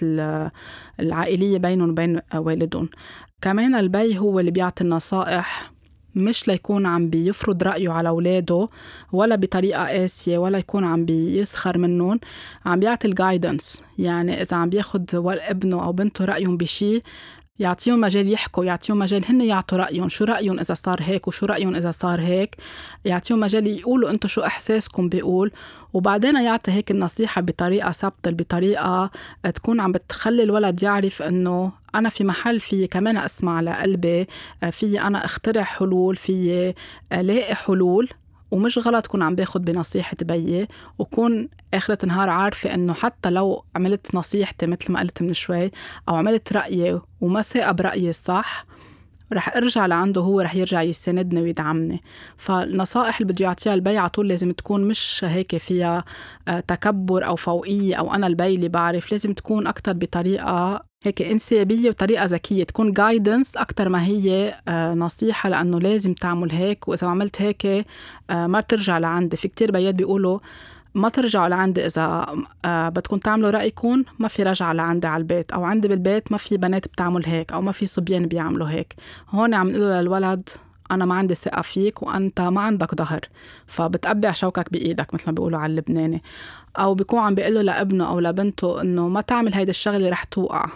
العائلية 1.01 1.59
بينهم 1.59 1.91
وبين 1.91 2.21
والدهم 2.35 2.89
كمان 3.41 3.75
البي 3.75 4.19
هو 4.19 4.41
اللي 4.41 4.51
بيعطي 4.51 4.85
النصائح 4.85 5.73
مش 6.17 6.49
ليكون 6.49 6.87
عم 6.87 7.11
بيفرض 7.11 7.63
رأيه 7.63 7.91
على 7.91 8.09
أولاده 8.09 8.69
ولا 9.13 9.37
بطريقة 9.37 9.85
قاسية 9.87 10.39
ولا 10.39 10.59
يكون 10.59 10.85
عم 10.85 11.05
بيسخر 11.05 11.79
منهم 11.79 12.21
عم 12.67 12.81
بيعطي 12.81 13.09
ال 13.09 13.17
guidance 13.17 13.83
يعني 13.99 14.43
إذا 14.43 14.57
عم 14.57 14.71
بياخد 14.71 15.15
ابنه 15.27 15.85
أو 15.85 15.93
بنته 15.93 16.25
رأيهم 16.25 16.57
بشي 16.57 17.03
يعطيهم 17.59 18.01
مجال 18.01 18.33
يحكوا 18.33 18.65
يعطيهم 18.65 18.99
مجال 18.99 19.25
هن 19.29 19.41
يعطوا 19.41 19.79
رأيهم 19.79 20.09
شو 20.09 20.25
رأيهم 20.25 20.61
إذا 20.61 20.75
صار 20.75 20.99
هيك 21.03 21.29
وشو 21.29 21.47
رأيهم 21.47 21.77
إذا 21.77 21.91
صار 21.91 22.21
هيك. 22.21 22.57
يعطيهم 23.05 23.41
مجال 23.41 23.67
يقولوا 23.67 24.11
أنتم 24.11 24.29
شو 24.29 24.41
إحساسكم 24.41 25.09
بيقول. 25.09 25.53
وبعدين 25.93 26.37
يعطي 26.37 26.73
هيك 26.73 26.91
النصيحة 26.91 27.41
بطريقة 27.41 27.93
ثابتة 27.93 28.31
بطريقة 28.31 29.11
تكون 29.55 29.81
عم 29.81 29.93
بتخلي 29.93 30.43
الولد 30.43 30.83
يعرف 30.83 31.23
أنه 31.23 31.73
أنا 31.95 32.09
في 32.09 32.25
محل 32.25 32.61
في 32.61 32.87
كمان 32.87 33.17
أسمع 33.17 33.61
لقلبي 33.61 34.27
في 34.71 35.01
أنا 35.01 35.25
أخترع 35.25 35.63
حلول 35.63 36.17
في 36.17 36.75
لاقي 37.13 37.55
حلول. 37.55 38.09
ومش 38.51 38.79
غلط 38.79 39.07
كون 39.07 39.23
عم 39.23 39.35
باخد 39.35 39.65
بنصيحة 39.65 40.17
بيي 40.23 40.69
وكون 40.99 41.49
آخرة 41.75 41.99
النهار 42.03 42.31
عارفة 42.31 42.75
إنه 42.75 42.95
حتى 42.95 43.31
لو 43.31 43.65
عملت 43.77 44.15
نصيحتي 44.15 44.67
مثل 44.67 44.93
ما 44.93 45.01
قلت 45.01 45.23
من 45.23 45.35
شوي 45.35 45.71
أو 46.09 46.15
عملت 46.15 46.53
رأيي 46.53 47.01
وما 47.21 47.43
ثاقة 47.43 47.73
برأيي 47.73 48.11
الصح 48.11 48.65
رح 49.33 49.57
ارجع 49.57 49.87
لعنده 49.87 50.21
هو 50.21 50.41
رح 50.41 50.55
يرجع 50.55 50.83
يساندني 50.83 51.41
ويدعمني. 51.43 52.01
فالنصائح 52.37 53.21
اللي 53.21 53.33
بده 53.33 53.45
يعطيها 53.45 53.75
البي 53.75 53.99
على 53.99 54.09
طول 54.09 54.29
لازم 54.29 54.53
تكون 54.53 54.85
مش 54.85 55.25
هيك 55.29 55.57
فيها 55.57 56.05
آه، 56.49 56.61
تكبر 56.61 57.27
أو 57.27 57.37
فوقية 57.37 57.95
أو 57.95 58.15
أنا 58.15 58.27
البي 58.27 58.55
اللي 58.55 58.69
بعرف 58.69 59.13
لازم 59.13 59.33
تكون 59.33 59.67
أكثر 59.67 59.93
بطريقة 59.93 60.85
هيك 61.03 61.23
إنسيابية 61.23 61.89
وطريقة 61.89 62.25
ذكية 62.25 62.65
تكون 62.65 62.93
guidance 62.93 63.57
أكثر 63.57 63.89
ما 63.89 64.05
هي 64.05 64.55
آه، 64.69 64.95
نصيحة 64.95 65.49
لأنه 65.49 65.81
لازم 65.81 66.15
تعمل 66.15 66.53
هيك 66.53 66.89
وإذا 66.89 67.07
عملت 67.07 67.43
هيك 67.43 67.87
آه، 68.31 68.47
ما 68.47 68.61
ترجع 68.61 68.99
لعندي. 68.99 69.37
في 69.37 69.49
كتير 69.49 69.71
بيات 69.71 69.95
بيقولوا 69.95 70.39
ما 70.97 71.09
ترجعوا 71.09 71.49
لعندي 71.49 71.87
إذا 71.87 72.27
آه، 72.65 72.89
بدكم 72.89 73.19
تعملوا 73.19 73.51
رأيكم 73.51 74.05
ما 74.19 74.29
في 74.29 74.43
رجعة 74.43 74.73
لعندي 74.73 75.07
على 75.07 75.21
البيت 75.21 75.53
أو 75.53 75.65
عندي 75.65 75.89
بالبيت 75.89 76.33
ما 76.33 76.39
في 76.39 76.57
بنات 76.57 76.89
بتعمل 76.89 77.27
هيك 77.27 77.53
أو 77.53 77.61
ما 77.61 77.73
في 77.73 77.87
صبيان 77.87 78.27
بيعملوا 78.27 78.69
هيك. 78.69 78.95
هون 79.31 79.55
عم 79.55 79.69
نقول 79.69 79.83
للولد 79.83 80.49
أنا 80.91 81.05
ما 81.05 81.15
عندي 81.15 81.35
ثقة 81.35 81.63
فيك 81.63 82.03
وأنت 82.03 82.41
ما 82.41 82.61
عندك 82.61 82.95
ظهر. 82.95 83.21
فبتقبع 83.67 84.33
شوكك 84.33 84.73
بإيدك 84.73 85.15
مثل 85.15 85.25
ما 85.27 85.33
بيقولوا 85.33 85.59
على 85.59 85.71
اللبناني. 85.71 86.23
أو 86.79 86.95
بيكون 86.95 87.19
عم 87.19 87.35
بيقول 87.35 87.55
له 87.55 87.63
لابنه 87.63 88.09
أو 88.09 88.21
لبنته 88.21 88.81
إنه 88.81 89.09
ما 89.09 89.21
تعمل 89.21 89.55
هيدي 89.55 89.71
الشغلة 89.71 90.09
رح 90.09 90.25
توقع. 90.25 90.67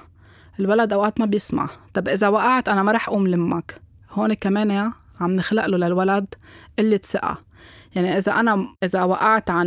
الولد 0.61 0.93
أوقات 0.93 1.21
ما 1.21 1.27
بيسمع. 1.27 1.69
طب 1.95 2.09
إذا 2.09 2.29
وقعت 2.29 2.69
أنا 2.69 2.83
ما 2.83 2.93
رح 2.93 3.09
أقوم 3.09 3.27
لمك. 3.27 3.81
هون 4.11 4.35
كمان 4.35 4.93
عم 5.21 5.31
نخلق 5.31 5.67
له 5.67 5.79
للولد 5.79 6.35
قلة 6.79 7.01
ثقة. 7.05 7.50
يعني 7.95 8.19
إذا 8.19 8.33
أنا 8.33 8.75
إذا 8.85 9.03
وقعت 9.03 9.51
عن 9.51 9.67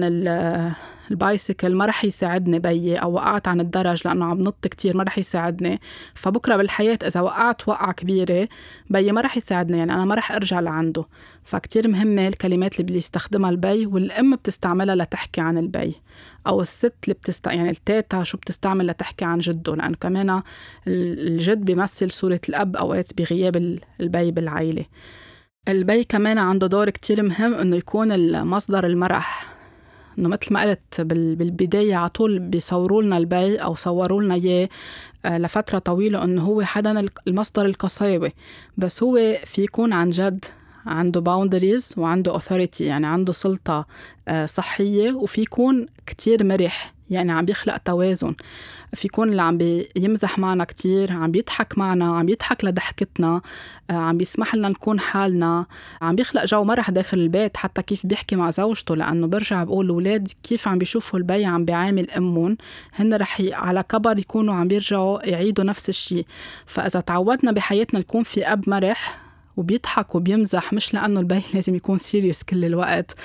البايسكل 1.11 1.75
ما 1.75 1.85
رح 1.85 2.05
يساعدني 2.05 2.59
بيي 2.59 2.97
أو 2.97 3.13
وقعت 3.13 3.47
عن 3.47 3.59
الدرج 3.59 4.07
لأنه 4.07 4.25
عم 4.25 4.41
نط 4.41 4.67
كتير 4.67 4.97
ما 4.97 5.03
رح 5.03 5.17
يساعدني. 5.17 5.81
فبكرة 6.13 6.55
بالحياة 6.55 6.99
إذا 7.07 7.21
وقعت 7.21 7.67
وقعة 7.67 7.91
كبيرة 7.91 8.47
بيي 8.89 9.11
ما 9.11 9.21
رح 9.21 9.37
يساعدني 9.37 9.77
يعني 9.77 9.93
أنا 9.93 10.05
ما 10.05 10.15
رح 10.15 10.31
أرجع 10.31 10.59
لعنده. 10.59 11.05
فكتير 11.43 11.87
مهمة 11.87 12.27
الكلمات 12.27 12.79
اللي 12.79 12.93
بيستخدمها 12.93 13.49
البي 13.49 13.85
والأم 13.85 14.35
بتستعملها 14.35 14.95
لتحكي 14.95 15.41
عن 15.41 15.57
البي 15.57 15.95
أو 16.47 16.61
الست 16.61 16.93
اللي 17.03 17.13
بتست 17.13 17.47
يعني 17.47 17.69
التيتا 17.69 18.23
شو 18.23 18.37
بتستعمل 18.37 18.87
لتحكي 18.87 19.25
عن 19.25 19.39
جده. 19.39 19.75
لأنه 19.75 19.95
كمان 19.95 20.41
الجد 20.87 21.65
بيمثل 21.65 22.11
صورة 22.11 22.41
الأب 22.49 22.75
أوقات 22.75 23.13
بغياب 23.17 23.79
البي 23.99 24.31
بالعائله 24.31 24.85
البي 25.67 26.03
كمان 26.03 26.37
عنده 26.37 26.67
دور 26.67 26.89
كتير 26.89 27.23
مهم 27.23 27.53
إنه 27.53 27.75
يكون 27.75 28.11
المصدر 28.11 28.85
المرح. 28.85 29.53
إنه 30.19 30.29
مثل 30.29 30.53
ما 30.53 30.61
قلت 30.61 31.01
بالبداية 31.01 31.95
على 31.95 32.09
طول 32.09 32.39
بيصوروا 32.39 33.01
لنا 33.01 33.17
البي 33.17 33.57
أو 33.57 33.75
صوروا 33.75 34.21
لنا 34.21 34.35
إياه 34.35 34.69
آه، 35.25 35.37
لفترة 35.37 35.79
طويلة 35.79 36.23
إنه 36.23 36.41
هو 36.41 36.61
حدا 36.61 37.07
المصدر 37.27 37.65
القساوي 37.65 38.33
بس 38.77 39.03
هو 39.03 39.37
في 39.45 39.63
يكون 39.63 39.93
عن 39.93 40.09
جد 40.09 40.45
عنده 40.85 41.21
boundaries 41.21 41.93
وعنده 41.97 42.31
authority 42.31 42.85
يعني 42.85 43.07
عنده 43.07 43.33
سلطة 43.33 43.85
آه، 44.27 44.45
صحية 44.45 45.11
وفي 45.11 45.41
يكون 45.41 45.85
كتير 46.05 46.43
مرح. 46.43 46.92
يعني 47.09 47.31
عم 47.31 47.45
بيخلق 47.45 47.77
توازن. 47.77 48.35
في 48.93 49.07
يكون 49.07 49.29
اللي 49.29 49.41
عم 49.41 49.57
بيمزح 49.57 50.39
معنا 50.39 50.63
كتير 50.63 51.13
عم 51.13 51.31
بيضحك 51.31 51.77
معنا 51.77 52.17
عم 52.17 52.25
بيضحك 52.25 52.65
لضحكتنا 52.65 53.41
آه، 53.89 53.93
عم 53.93 54.17
بيسمح 54.17 54.55
لنا 54.55 54.69
نكون 54.69 54.99
حالنا. 54.99 55.65
عم 56.01 56.15
بيخلق 56.15 56.45
جو 56.45 56.63
مرح 56.63 56.89
داخل 56.89 57.17
البيت 57.19 57.57
حتى 57.57 57.81
كيف 57.81 58.05
بيحكي 58.05 58.35
مع 58.35 58.49
زوجته 58.49 58.95
لأنه 58.95 59.27
برجع 59.27 59.63
بقول 59.63 59.85
الأولاد 59.85 60.31
كيف 60.43 60.67
عم 60.67 60.77
بيشوفوا 60.77 61.19
البي 61.19 61.45
عم 61.45 61.65
بيعامل 61.65 62.11
أمهم؟ 62.11 62.57
هن 62.95 63.13
رح 63.13 63.39
ي... 63.41 63.53
على 63.53 63.83
كبر 63.83 64.19
يكونوا 64.19 64.53
عم 64.53 64.67
بيرجعوا 64.67 65.25
يعيدوا 65.29 65.65
نفس 65.65 65.89
الشيء 65.89 66.25
فإذا 66.65 66.99
تعودنا 66.99 67.51
بحياتنا 67.51 67.99
يكون 67.99 68.23
في 68.23 68.45
أب 68.53 68.69
مرح 68.69 69.22
وبيضحك 69.57 70.15
وبيمزح 70.15 70.73
مش 70.73 70.93
لأنه 70.93 71.19
البي 71.19 71.41
لازم 71.53 71.75
يكون 71.75 71.97
serious 71.97 72.43
كل 72.43 72.65
الوقت. 72.65 73.15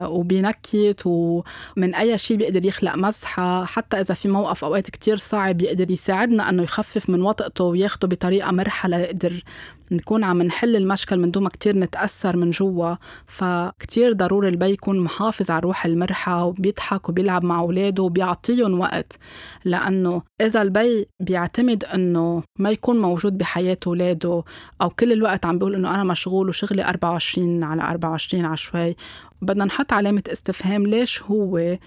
وبينكت 0.00 1.02
ومن 1.06 1.94
أي 1.94 2.18
شيء 2.18 2.36
بيقدر 2.36 2.66
يخلق 2.66 2.94
مزحة. 2.94 3.64
حتى 3.64 4.00
إذا 4.00 4.14
في 4.14 4.28
موقف 4.28 4.64
أوقات 4.64 4.90
كتير 4.90 5.16
صعب 5.16 5.56
بيقدر 5.56 5.90
يساعدنا 5.90 6.48
إنه 6.48 6.62
يخفف 6.62 7.10
من 7.10 7.22
وطئته 7.22 7.64
وياخده 7.64 8.08
بطريقة 8.08 8.50
مرحه 8.50 8.88
ليقدر 8.88 9.42
نكون 9.90 10.24
عم 10.24 10.42
نحل 10.42 10.76
المشكل 10.76 11.18
من 11.18 11.30
دون 11.30 11.42
ما 11.42 11.48
كتير 11.48 11.76
نتأثر 11.76 12.36
من 12.36 12.50
جوا 12.50 12.94
فكتير 13.26 14.12
ضروري 14.12 14.48
البي 14.48 14.70
يكون 14.70 15.00
محافظ 15.00 15.50
على 15.50 15.58
الروح 15.58 15.86
المرحة 15.86 16.44
وبيضحك 16.44 17.08
وبيلعب 17.08 17.44
مع 17.44 17.60
أولاده 17.60 18.02
وبيعطيهم 18.02 18.80
وقت. 18.80 19.18
لأنه 19.64 20.22
إذا 20.40 20.62
البي 20.62 21.06
بيعتمد 21.20 21.84
إنه 21.84 22.42
ما 22.58 22.70
يكون 22.70 23.00
موجود 23.00 23.38
بحياة 23.38 23.78
أولاده 23.86 24.42
أو 24.82 24.90
كل 24.90 25.12
الوقت 25.12 25.46
عم 25.46 25.58
بيقول 25.58 25.74
إنه 25.74 25.94
أنا 25.94 26.04
مشغول 26.04 26.48
وشغلي 26.48 26.84
24 26.84 27.64
على 27.64 27.82
24 27.82 28.44
على 28.44 28.56
شوي 28.56 28.96
بدنا 29.42 29.64
نحط 29.64 29.92
علامة 29.92 30.22
استفهام 30.32 30.86
ليش 30.86 31.22
هو 31.22 31.78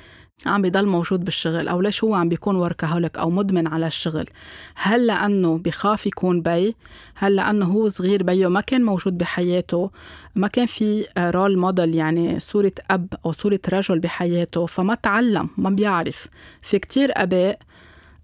عم 0.46 0.62
بيضل 0.62 0.86
موجود 0.86 1.26
بالشغل 1.26 1.68
أو 1.68 1.82
ليش 1.82 2.04
هو 2.04 2.16
عم 2.16 2.30
بيكون 2.30 2.56
workaholic 2.56 3.18
أو 3.18 3.30
مدمن 3.30 3.68
على 3.68 3.88
الشغل؟ 3.88 4.26
هل 4.76 5.08
لأنه 5.08 5.58
بخاف 5.58 6.08
يكون 6.08 6.42
بي؟ 6.42 6.76
هل 7.16 7.36
لأنه 7.36 7.66
هو 7.66 7.88
صغير 7.88 8.24
بيو؟ 8.24 8.50
ما 8.50 8.62
كان 8.62 8.84
موجود 8.84 9.18
بحياته؟ 9.18 9.92
ما 10.36 10.48
كان 10.48 10.66
في 10.66 11.06
role 11.18 11.58
model 11.58 11.96
يعني 11.96 12.40
صورة 12.40 12.72
أب 12.92 13.08
أو 13.26 13.32
صورة 13.32 13.60
رجل 13.74 14.00
بحياته؟ 14.00 14.66
فما 14.66 14.96
تعلم 14.96 15.50
ما 15.58 15.70
بيعرف. 15.70 16.28
في 16.62 16.80
كتير 16.80 17.12
أباء 17.16 17.60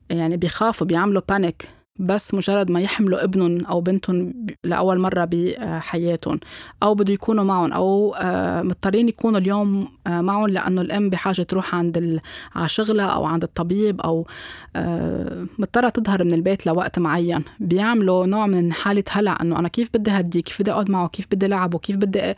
يعني 0.09 0.37
بيخافوا 0.37 0.87
بيعملوا 0.87 1.21
بانيك 1.29 1.67
بس 1.99 2.33
مجرد 2.33 2.71
ما 2.71 2.81
يحملوا 2.81 3.23
ابنهم 3.23 3.65
أو 3.65 3.81
بنتهم 3.81 4.33
لأول 4.63 4.99
مرة 4.99 5.27
بحياتهم 5.31 6.39
أو 6.83 6.95
بده 6.95 7.13
يكونوا 7.13 7.43
معهم 7.43 7.73
أو 7.73 8.15
آه، 8.15 8.61
مضطرين 8.61 9.09
يكونوا 9.09 9.39
اليوم 9.39 9.87
آه، 10.07 10.21
معهم 10.21 10.47
لأنه 10.47 10.81
الأم 10.81 11.09
بحاجة 11.09 11.41
تروح 11.41 11.75
عند. 11.75 12.21
على 12.55 12.69
شغلها 12.69 13.05
أو 13.05 13.25
عند 13.25 13.43
الطبيب 13.43 14.01
أو 14.01 14.27
آه، 14.75 15.45
مضطرة 15.59 15.89
تظهر 15.89 16.23
من 16.23 16.33
البيت 16.33 16.65
لوقت 16.65 16.99
معين. 16.99 17.43
بيعملوا 17.59 18.25
نوع 18.25 18.47
من 18.47 18.73
حالة 18.73 19.03
هلع 19.11 19.37
إنه 19.41 19.59
أنا 19.59 19.67
كيف 19.67 19.89
بدي 19.93 20.11
هديه 20.11 20.41
كيف 20.41 20.61
بدي 20.61 20.71
أقعد 20.71 20.91
معه؟ 20.91 21.07
كيف 21.07 21.25
بدي 21.31 21.47
لعبه 21.47 21.79
كيف 21.79 21.95
بدي 21.95 22.33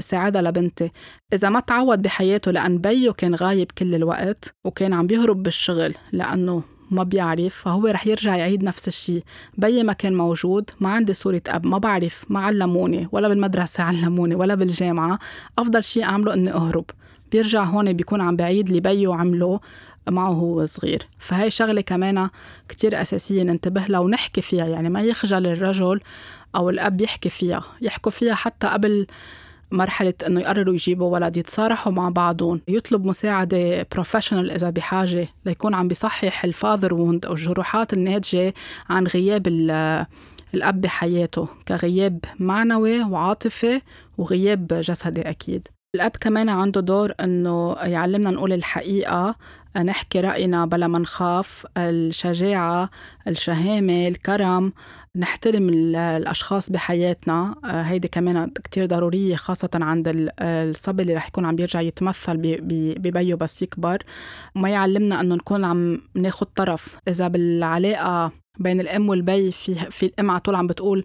ساعدها 0.00 0.42
لبنتي؟ 0.42 0.90
إذا 1.32 1.48
ما 1.48 1.60
تعود 1.60 2.02
بحياته 2.02 2.50
لأن 2.50 2.78
بيو 2.78 3.12
كان 3.12 3.34
غايب 3.34 3.70
كل 3.78 3.94
الوقت 3.94 4.54
وكان 4.64 4.92
عم 4.92 5.06
بيهرب 5.06 5.42
بالشغل 5.42 5.94
لأنه 6.12 6.62
ما 6.90 7.02
بيعرف 7.02 7.54
فهو 7.54 7.86
رح 7.86 8.06
يرجع 8.06 8.36
يعيد 8.36 8.64
نفس 8.64 8.88
الشيء 8.88 9.24
بي 9.58 9.82
ما 9.82 9.92
كان 9.92 10.14
موجود 10.14 10.70
ما 10.80 10.88
عندي 10.88 11.12
صورة 11.12 11.42
أب 11.48 11.66
ما 11.66 11.78
بعرف 11.78 12.24
ما 12.28 12.40
علموني 12.40 13.08
ولا 13.12 13.28
بالمدرسة 13.28 13.84
علموني 13.90 14.34
ولا 14.34 14.54
بالجامعة. 14.54 15.18
أفضل 15.58 15.82
شيء 15.82 16.04
أعمله 16.04 16.34
إني 16.34 16.52
أهرب. 16.52 16.84
بيرجع 17.32 17.64
هون 17.64 17.92
بيكون 17.92 18.20
عم 18.20 18.36
بعيد 18.36 18.68
اللي 18.68 18.80
بيو 18.80 19.12
عمله 19.12 19.60
معه 20.08 20.30
هو 20.30 20.66
صغير. 20.66 21.02
فهي 21.18 21.50
شغلة 21.50 21.80
كمان 21.80 22.28
كتير 22.68 23.02
أساسية 23.02 23.42
ننتبه 23.42 23.84
لها 23.88 24.00
ونحكي 24.00 24.40
فيها 24.40 24.66
يعني 24.66 24.88
ما 24.88 25.00
يخجل 25.00 25.46
الرجل 25.46 26.00
أو 26.56 26.70
الأب 26.70 27.00
يحكي 27.00 27.28
فيها. 27.28 27.64
يحكوا 27.80 28.12
فيها 28.12 28.34
حتى 28.34 28.66
قبل 28.66 29.06
مرحلة 29.72 30.14
إنه 30.26 30.40
يقرروا 30.40 30.74
يجيبوا 30.74 31.12
ولد 31.12 31.36
يتصارحوا 31.36 31.92
مع 31.92 32.08
بعضهم. 32.08 32.60
يطلب 32.68 33.04
مساعدة 33.04 33.86
professional 33.92 34.50
إذا 34.50 34.70
بحاجة 34.70 35.28
ليكون 35.46 35.74
عم 35.74 35.88
بيصحح 35.88 36.44
ال 36.44 36.51
father 36.51 36.94
wound 36.94 37.26
أو 37.26 37.32
الجروحات 37.32 37.92
الناتجة 37.92 38.54
عن 38.90 39.06
غياب 39.06 39.46
الأب 40.54 40.80
بحياته 40.80 41.48
كغياب 41.68 42.24
معنوي 42.38 43.02
وعاطفي 43.02 43.80
وغياب 44.18 44.66
جسدي 44.66 45.20
أكيد. 45.20 45.68
الأب 45.94 46.10
كمان 46.20 46.48
عنده 46.48 46.80
دور 46.80 47.12
إنه 47.20 47.76
يعلمنا 47.82 48.30
نقول 48.30 48.52
الحقيقة 48.52 49.34
نحكي 49.76 50.20
رأينا 50.20 50.66
بلا 50.66 50.88
ما 50.88 50.98
نخاف 50.98 51.66
الشجاعة 51.76 52.90
الشهامة 53.28 54.08
الكرم. 54.08 54.72
نحترم 55.16 55.68
الأشخاص 55.68 56.70
بحياتنا. 56.70 57.54
آه، 57.64 57.82
هيدي 57.82 58.08
كمان 58.08 58.50
كتير 58.50 58.86
ضرورية 58.86 59.36
خاصة 59.36 59.70
عند 59.74 60.30
الصبي 60.40 61.02
اللي 61.02 61.14
رح 61.14 61.28
يكون 61.28 61.44
عم 61.44 61.56
بيرجع 61.56 61.80
يتمثل 61.80 62.36
ببيه 62.98 63.34
بس 63.34 63.62
يكبر. 63.62 64.02
ما 64.54 64.68
يعلمنا 64.70 65.20
أنه 65.20 65.34
نكون 65.34 65.64
عم 65.64 66.00
ناخد 66.14 66.46
طرف. 66.46 66.98
إذا 67.08 67.28
بالعلاقة 67.28 68.32
بين 68.58 68.80
الأم 68.80 69.08
والبي 69.08 69.52
في 69.52 69.74
في 69.74 70.06
الأم 70.06 70.30
على 70.30 70.40
طول 70.40 70.54
عم 70.54 70.66
بتقول 70.66 71.04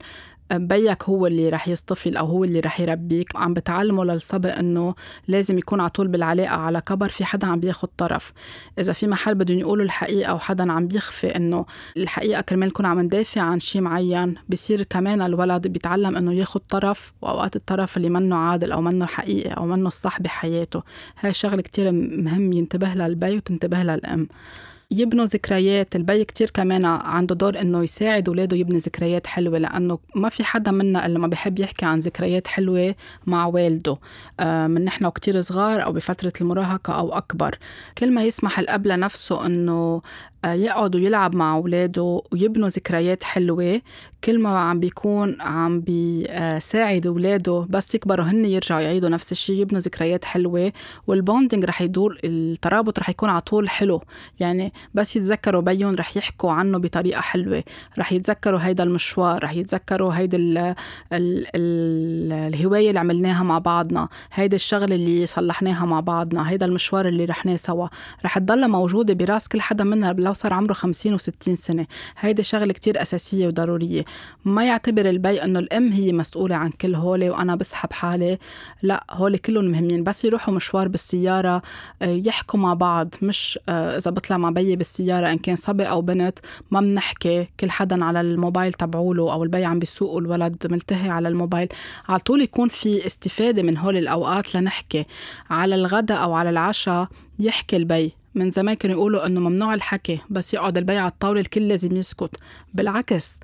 بيك 0.54 1.04
هو 1.04 1.28
اللي 1.28 1.50
رح 1.50 1.68
يصطفل 1.68 2.18
أو 2.18 2.26
هو 2.26 2.44
اللي 2.44 2.60
رح 2.60 2.80
يربيك. 2.80 3.36
عم 3.36 3.54
بتعلمه 3.54 4.06
للصبي 4.06 4.50
إنه 4.50 4.96
لازم 5.28 5.58
يكون 5.58 5.80
على 5.80 5.90
طول 5.90 6.08
بالعلاقة 6.08 6.56
على 6.56 6.82
كبر 6.82 7.10
في 7.10 7.26
حدا 7.26 7.48
عم 7.48 7.60
بياخد 7.60 7.90
طرف. 7.98 8.34
إذا 8.80 8.94
في 8.94 9.08
محل 9.08 9.36
بدهم 9.36 9.60
يقولوا 9.60 9.86
الحقيقة 9.86 10.34
وحدا 10.34 10.72
عم 10.72 10.88
بيخفي 10.88 11.36
إنه 11.36 11.66
الحقيقة 11.98 12.42
كرمال 12.42 12.68
نكون 12.68 12.86
عم 12.86 13.00
ندافع 13.00 13.42
عن 13.42 13.60
شيء 13.60 13.82
معين 13.82 14.36
بصير 14.50 14.84
كمان 14.84 15.22
الولد 15.22 15.68
بيتعلم 15.68 16.16
إنه 16.16 16.34
ياخد 16.34 16.62
طرف 16.62 17.14
وأوقات 17.22 17.56
الطرف 17.56 17.98
اللي 17.98 18.10
منه 18.10 18.36
عادل 18.36 18.72
أو 18.72 18.82
منه 18.82 19.06
حقيقي 19.06 19.50
أو 19.50 19.66
منه 19.66 19.88
الصح 19.88 20.22
بحياته. 20.22 20.84
هاي 21.20 21.34
شغلة 21.34 21.62
كتير 21.62 21.92
مهم 21.92 22.54
ينتبه 22.54 22.94
لها 22.94 23.08
البي 23.08 23.38
وتنتبه 23.38 23.84
لها 23.84 23.96
الأم. 23.96 24.28
يبنوا 24.92 25.26
ذكريات 25.26 25.96
البي 25.96 26.26
كتير 26.26 26.50
كمان 26.50 26.86
عنده 26.86 27.36
دور 27.36 27.62
إنه 27.62 27.84
يساعد 27.84 28.30
اولاده 28.30 28.58
يبني 28.58 28.78
ذكريات 28.78 29.28
حلوة 29.28 29.58
لأنه 29.58 30.00
ما 30.16 30.30
في 30.30 30.44
حدا 30.44 30.72
منا 30.72 31.06
إلا 31.06 31.20
ما 31.20 31.28
بحب 31.28 31.60
يحكي 31.60 31.86
عن 31.86 32.00
ذكريات 32.00 32.48
حلوة 32.48 32.96
مع 33.26 33.46
والده 33.46 33.98
آه، 34.40 34.68
من 34.68 34.86
نحن 34.86 35.06
وكتير 35.06 35.42
صغار 35.42 35.84
أو 35.84 35.92
بفترة 35.92 36.34
المراهقة 36.42 36.94
أو 36.94 37.14
أكبر. 37.14 37.58
كل 37.98 38.12
ما 38.12 38.24
يسمح 38.24 38.60
الأب 38.60 38.88
لنفسه 38.88 39.46
إنه 39.46 40.02
يقعد 40.54 40.96
ويلعب 40.96 41.36
مع 41.36 41.56
أولاده 41.56 42.22
ويبنوا 42.32 42.70
ذكريات 42.70 43.24
حلوة. 43.24 43.82
كل 44.24 44.40
ما 44.40 44.60
عم 44.60 44.80
بيكون 44.80 45.42
عم 45.42 45.80
بيساعد 45.80 47.08
أولاده 47.08 47.66
بس 47.70 47.96
يكبروا 47.96 48.26
هن 48.26 48.46
يرجعوا 48.46 48.82
يعيدوا 48.82 49.10
نفس 49.10 49.32
الشيء 49.32 49.62
يبنوا 49.62 49.82
ذكريات 49.82 50.26
حلوة. 50.26 50.72
والبوندنج 51.08 51.66
رح 51.66 51.82
يدور 51.82 52.20
الترابط 52.24 53.00
رح 53.00 53.10
يكون 53.10 53.30
على 53.30 53.42
طول 53.42 53.70
حلو. 53.70 54.02
يعني 54.40 54.74
بس 54.94 55.16
يتذكروا 55.16 55.62
بيهم 55.62 55.96
رح 55.96 56.18
يحكوا 56.18 56.52
عنه 56.52 56.78
بطريقة 56.78 57.22
حلوة. 57.22 57.64
رح 58.00 58.14
يتذكروا 58.14 58.60
هيدا 58.60 58.84
المشوار 58.84 59.44
رح 59.44 59.54
يتذكروا 59.54 60.14
هيدا 60.14 60.38
ال 60.38 60.58
ال 60.58 60.76
ال 61.56 62.34
الهواية 62.34 62.90
اللي 62.90 63.00
عملناها 63.00 63.44
مع 63.44 63.60
بعضنا 63.60 64.10
هيدا 64.34 64.56
الشغلة 64.56 64.96
اللي 64.96 65.26
صلحناها 65.26 65.86
مع 65.86 66.00
بعضنا 66.00 66.50
هيدا 66.50 66.66
المشوار 66.66 67.08
اللي 67.08 67.26
رحناه 67.26 67.56
سوا. 67.56 67.88
رح 68.26 68.38
تضلها 68.40 68.68
موجودة 68.68 69.14
براس 69.14 69.48
كل 69.48 69.62
حدا 69.62 69.84
منا 69.84 70.12
صار 70.36 70.54
عمره 70.54 70.74
50 70.74 71.18
و60 71.18 71.54
سنة. 71.54 71.88
هيدي 72.20 72.44
شغلة 72.44 72.74
كتير 72.74 73.02
أساسية 73.02 73.48
وضرورية. 73.48 74.04
ما 74.46 74.66
يعتبر 74.66 75.10
البي 75.10 75.44
أنه 75.44 75.60
الأم 75.60 75.92
هي 75.92 76.12
مسؤولة 76.14 76.56
عن 76.56 76.70
كل 76.70 76.96
هولي 76.96 77.30
وأنا 77.30 77.56
بسحب 77.56 77.94
حالي. 77.94 78.38
لا 78.82 79.04
هولي 79.10 79.38
كلهم 79.38 79.66
مهمين 79.66 80.04
بس 80.04 80.26
يروحوا 80.26 80.54
مشوار 80.54 80.88
بالسيارة 80.88 81.62
آه، 82.02 82.22
يحكوا 82.26 82.60
مع 82.60 82.74
بعض. 82.74 83.16
مش 83.22 83.60
آه، 83.70 83.98
إذا 83.98 84.12
بطلع 84.12 84.38
مع 84.38 84.50
بيي 84.50 84.76
بالسيارة 84.76 85.32
إن 85.32 85.38
كان 85.38 85.56
صبي 85.56 85.84
أو 85.84 86.02
بنت 86.02 86.40
ما 86.72 86.80
بنحكي. 86.82 87.48
كل 87.60 87.70
حدا 87.72 88.06
على 88.06 88.22
الموبايل 88.22 88.74
تبعوله 88.74 89.34
أو 89.34 89.44
البي 89.44 89.66
عم 89.66 89.80
بيسوق 89.80 90.12
والولد 90.12 90.68
ملتهي 90.72 91.10
على 91.10 91.28
الموبايل. 91.28 91.68
على 92.10 92.20
طول 92.20 92.42
يكون 92.42 92.68
في 92.68 93.06
استفادة 93.06 93.64
من 93.64 93.78
هول 93.78 93.98
الأوقات 93.98 94.56
لنحكي. 94.56 95.06
على 95.50 95.76
الغداء 95.76 96.24
أو 96.24 96.34
على 96.34 96.50
العشاء 96.50 97.08
يحكي 97.40 97.76
البي. 97.76 98.25
من 98.36 98.52
زمان 98.52 98.76
كانوا 98.76 98.96
يقولوا 98.98 99.26
إنه 99.26 99.40
ممنوع 99.40 99.74
الحكي 99.74 100.20
بس 100.30 100.54
يقعد 100.54 100.78
البي 100.78 101.02
على 101.02 101.12
الطاولة 101.12 101.42
الكل 101.42 101.68
لازم 101.68 101.96
يسكت. 101.98 102.36
بالعكس 102.74 103.40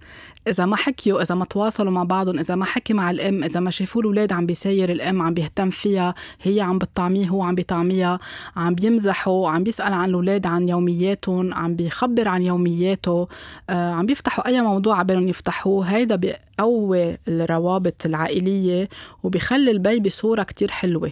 إذا 0.48 0.66
ما 0.66 0.76
حكيوا 0.76 1.22
إذا 1.22 1.36
ما 1.36 1.46
تواصلوا 1.46 1.92
مع 1.92 2.04
بعضهم 2.04 2.40
إذا 2.40 2.56
ما 2.56 2.66
حكي 2.66 2.94
مع 2.94 3.12
الأم 3.12 3.44
إذا 3.44 3.60
ما 3.60 3.72
شافوا 3.72 4.02
الأولاد 4.02 4.34
عم 4.34 4.46
بيساير 4.46 4.92
الأم 4.92 5.22
عم 5.22 5.34
بيهتم 5.34 5.70
فيها 5.70 6.16
هي 6.42 6.62
عم 6.62 6.78
بتطعميه 6.78 7.28
هو 7.28 7.44
عم 7.44 7.56
بيطعميها 7.56 8.20
عم 8.56 8.76
بيمزحوا 8.76 9.50
عم 9.50 9.64
بيسأل 9.64 9.94
عن 9.94 10.10
الأولاد 10.10 10.48
عن 10.48 10.70
يومياتهم 10.70 11.54
عم 11.54 11.76
بيخبر 11.76 12.28
عن 12.28 12.42
يومياته 12.42 13.28
آه 13.70 13.92
عم 13.92 14.06
بيفتحوا 14.06 14.48
أي 14.48 14.62
موضوع 14.62 15.00
عبالهم 15.00 15.28
يفتحوه. 15.28 15.86
هيدا 15.86 16.16
بيقوي 16.16 17.18
الروابط 17.28 18.06
العائلية 18.06 18.90
وبيخلي 19.24 19.72
البي 19.72 20.00
بصورة 20.00 20.44
كتير 20.44 20.72
حلوة. 20.72 21.12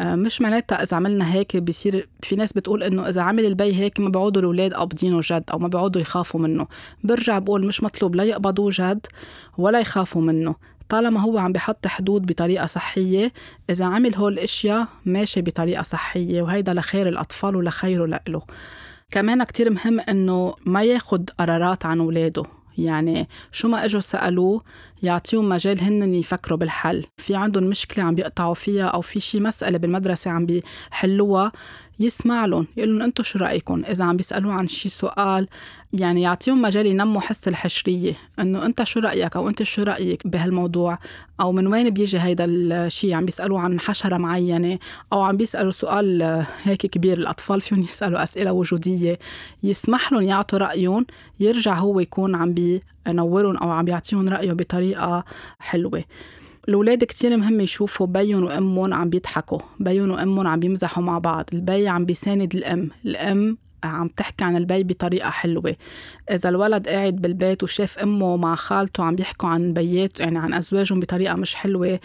مش 0.00 0.40
معناتها 0.40 0.82
إذا 0.82 0.96
عملنا 0.96 1.32
هيك 1.34 1.56
بصير 1.56 2.08
في 2.22 2.36
ناس 2.36 2.52
بتقول 2.52 2.82
إنه 2.82 3.08
إذا 3.08 3.22
عمل 3.22 3.44
البي 3.46 3.74
هيك 3.74 4.00
ما 4.00 4.08
بيعودوا 4.08 4.42
الأولاد 4.42 4.74
قابضينه 4.74 5.20
جد 5.22 5.44
أو 5.52 5.58
ما 5.58 5.68
بيعودوا 5.68 6.00
يخافوا 6.00 6.40
منه. 6.40 6.66
برجع 7.04 7.38
بقول 7.38 7.66
مش 7.66 7.82
مطلوب 7.82 8.14
لا 8.16 8.24
يقبضوا 8.24 8.70
جد 8.70 9.06
ولا 9.58 9.80
يخافوا 9.80 10.22
منه. 10.22 10.54
طالما 10.88 11.20
هو 11.20 11.38
عم 11.38 11.52
بحط 11.52 11.86
حدود 11.86 12.26
بطريقة 12.26 12.66
صحية 12.66 13.32
إذا 13.70 13.84
عمل 13.84 14.14
هول 14.14 14.32
الأشياء 14.32 14.86
ماشي 15.04 15.42
بطريقة 15.42 15.82
صحية 15.82 16.42
وهيدا 16.42 16.74
لخير 16.74 17.08
الأطفال 17.08 17.56
ولخيره 17.56 18.06
لإله. 18.06 18.42
كمان 19.10 19.44
كتير 19.44 19.70
مهم 19.70 20.00
إنه 20.00 20.54
ما 20.66 20.82
ياخد 20.82 21.30
قرارات 21.38 21.86
عن 21.86 22.00
ولاده 22.00 22.42
يعني 22.78 23.28
شو 23.52 23.68
ما 23.68 23.84
إجوا 23.84 24.00
سألوه 24.00 24.62
يعطيهم 25.02 25.48
مجال 25.48 25.80
هن 25.80 26.14
يفكروا 26.14 26.58
بالحل. 26.58 27.04
في 27.16 27.36
عندهم 27.36 27.64
مشكلة 27.64 28.04
عم 28.04 28.14
بيقطعوا 28.14 28.54
فيها 28.54 28.86
أو 28.86 29.00
في 29.00 29.20
شي 29.20 29.40
مسألة 29.40 29.78
بالمدرسة 29.78 30.30
عم 30.30 30.46
بيحلوها 30.46 31.52
يسمع 32.00 32.46
لهم 32.46 32.66
يقول 32.76 32.90
لهم 32.92 33.02
أنتم 33.02 33.22
شو 33.22 33.38
رأيكم؟ 33.38 33.84
إذا 33.84 34.04
عم 34.04 34.16
بيسألوه 34.16 34.52
عن 34.52 34.68
شي 34.68 34.88
سؤال 34.88 35.46
يعني 35.92 36.22
يعطيهم 36.22 36.62
مجال 36.62 36.86
ينموا 36.86 37.20
حس 37.20 37.48
الحشرية 37.48 38.16
إنه 38.38 38.66
انت 38.66 38.82
شو 38.82 39.00
رأيك 39.00 39.36
أو 39.36 39.48
انت 39.48 39.62
شو 39.62 39.82
رأيك 39.82 40.26
بهالموضوع؟ 40.26 40.98
أو 41.40 41.52
من 41.52 41.66
وين 41.66 41.90
بيجي 41.90 42.20
هيدا 42.20 42.44
الشيء 42.48 43.14
عم 43.14 43.24
بيسالوا 43.24 43.60
عن 43.60 43.80
حشرة 43.80 44.16
معينة 44.16 44.78
أو 45.12 45.22
عم 45.22 45.36
بيسألوا 45.36 45.70
سؤال 45.70 46.22
هيك 46.62 46.86
كبير 46.86 47.18
الأطفال 47.18 47.60
فيهم 47.60 47.80
يسألوا 47.80 48.22
أسئلة 48.22 48.52
وجودية 48.52 49.18
يسمح 49.62 50.12
لهم 50.12 50.22
يعطوا 50.22 50.58
رأيهم 50.58 51.06
يرجع 51.40 51.74
هو 51.74 52.00
يكون 52.00 52.34
عم 52.34 52.54
بينورهم 52.54 53.56
أو 53.56 53.70
عم 53.70 53.84
بيعطيهم 53.84 54.28
رأيه 54.28 54.52
بطريقة 54.52 55.24
حلوة. 55.58 56.04
الأولاد 56.68 57.04
كتير 57.04 57.36
مهم 57.36 57.60
يشوفوا 57.60 58.06
بيهم 58.06 58.44
وأمهم 58.44 58.94
عم 58.94 59.10
بيضحكوا 59.10 59.58
بيهم 59.80 60.10
وأمهم 60.10 60.46
عم 60.46 60.60
بيمزحوا 60.60 61.02
مع 61.02 61.18
بعض 61.18 61.44
البي 61.52 61.88
عم 61.88 62.04
بيساند 62.04 62.54
الأم 62.54 62.90
الأم 63.04 63.58
عم 63.84 64.08
تحكي 64.08 64.44
عن 64.44 64.56
البي 64.56 64.82
بطريقة 64.82 65.30
حلوة. 65.30 65.76
إذا 66.30 66.48
الولد 66.48 66.88
قاعد 66.88 67.16
بالبيت 67.16 67.62
وشاف 67.62 67.98
أمه 67.98 68.36
مع 68.36 68.54
خالته 68.54 69.04
عم 69.04 69.16
بيحكوا 69.16 69.48
عن 69.48 69.72
بيات 69.72 70.20
يعني 70.20 70.38
عن 70.38 70.54
أزواجهم 70.54 71.00
بطريقة 71.00 71.34
مش 71.34 71.54
حلوة 71.54 72.00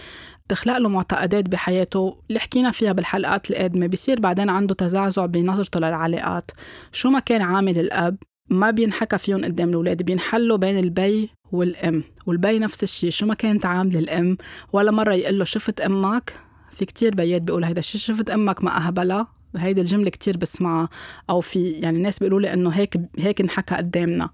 تخلق 0.50 0.78
له 0.78 0.90
معتقدات 0.90 1.50
بحياته 1.50 2.18
اللي 2.30 2.40
حكينا 2.40 2.72
فيها 2.72 2.92
بالحلقات 2.92 3.52
القادمة 3.52 3.88
بيصير 3.88 4.20
بعدين 4.20 4.50
عنده 4.50 4.76
تزعزع 4.76 5.26
بنظرته 5.26 5.80
للعلاقات. 5.80 6.52
شو 6.92 7.10
ما 7.10 7.20
كان 7.20 7.42
عامل 7.42 7.80
الأب 7.80 8.18
ما 8.50 8.72
بينحكى 8.72 9.18
فيهم 9.18 9.46
قدام 9.46 9.70
الأولاد 9.70 10.04
بينحلوا 10.04 10.58
بين 10.58 10.80
البي 10.80 11.30
والأم. 11.52 12.04
والبي 12.26 12.60
نفس 12.60 12.84
الشيء 12.84 13.10
شو 13.10 13.26
ما 13.26 13.34
كانت 13.34 13.66
عاملة 13.66 14.00
الأم 14.00 14.38
ولا 14.74 14.92
مرة 14.92 15.14
يقول 15.14 15.40
له 15.40 15.46
شفت 15.46 15.82
أمك؟ 15.82 16.34
في 16.72 16.86
كتير 16.86 17.16
بيات 17.16 17.42
بيقول 17.42 17.64
هيدا 17.64 17.80
الشيء 17.80 18.02
شفت 18.02 18.30
أمك 18.30 18.64
ما 18.64 18.78
أهبلها؟ 18.88 19.28
هيدي 19.58 19.82
الجملة 19.82 20.10
كتير 20.10 20.38
بسمعها 20.38 20.90
أو 21.30 21.42
في 21.42 21.72
يعني 21.72 21.98
الناس 21.98 22.20
بيقولوا 22.20 22.40
لي 22.40 22.54
إنه 22.54 22.70
هيك 22.70 22.98
هيك 23.20 23.42
انحكى 23.42 23.76
قدامنا. 23.76 24.30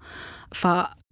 ف 0.52 0.66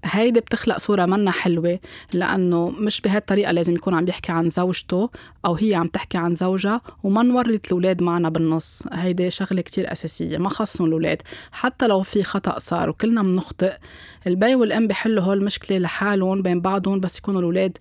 هيدي 0.05 0.41
بتخلق 0.41 0.79
صورة 0.79 1.07
منا 1.07 1.31
حلوة 1.31 1.79
لأنه 2.13 2.71
مش 2.71 3.01
بهالطريقة 3.01 3.53
لازم 3.53 3.75
يكون 3.75 3.95
عم 3.95 4.09
يحكي 4.09 4.33
عن 4.33 4.51
زوجته 4.51 5.11
أو 5.45 5.55
هي 5.55 5.75
عم 5.75 5.87
تحكي 5.89 6.19
عن 6.19 6.35
زوجها 6.35 6.81
وما 7.03 7.23
نورط 7.23 7.67
الأولاد 7.67 8.03
معنا 8.03 8.29
بالنص. 8.29 8.83
هيدي 8.93 9.31
شغلة 9.31 9.61
كتير 9.61 9.93
أساسية 9.93 10.39
ما 10.39 10.49
خصهم 10.49 10.87
الأولاد. 10.87 11.23
حتى 11.53 11.87
لو 11.87 12.03
في 12.03 12.23
خطأ 12.23 12.59
صار 12.59 12.91
وكلنا 12.91 13.23
بنخطئ 13.23 13.73
البي 14.27 14.55
والأم 14.55 14.87
بحلوا 14.87 15.25
هول 15.25 15.39
المشكلة 15.39 15.79
لحالهم 15.79 16.43
بين 16.43 16.61
بعضهم 16.61 17.01
بس 17.01 17.19
يكونوا 17.19 17.41
الأولاد 17.41 17.79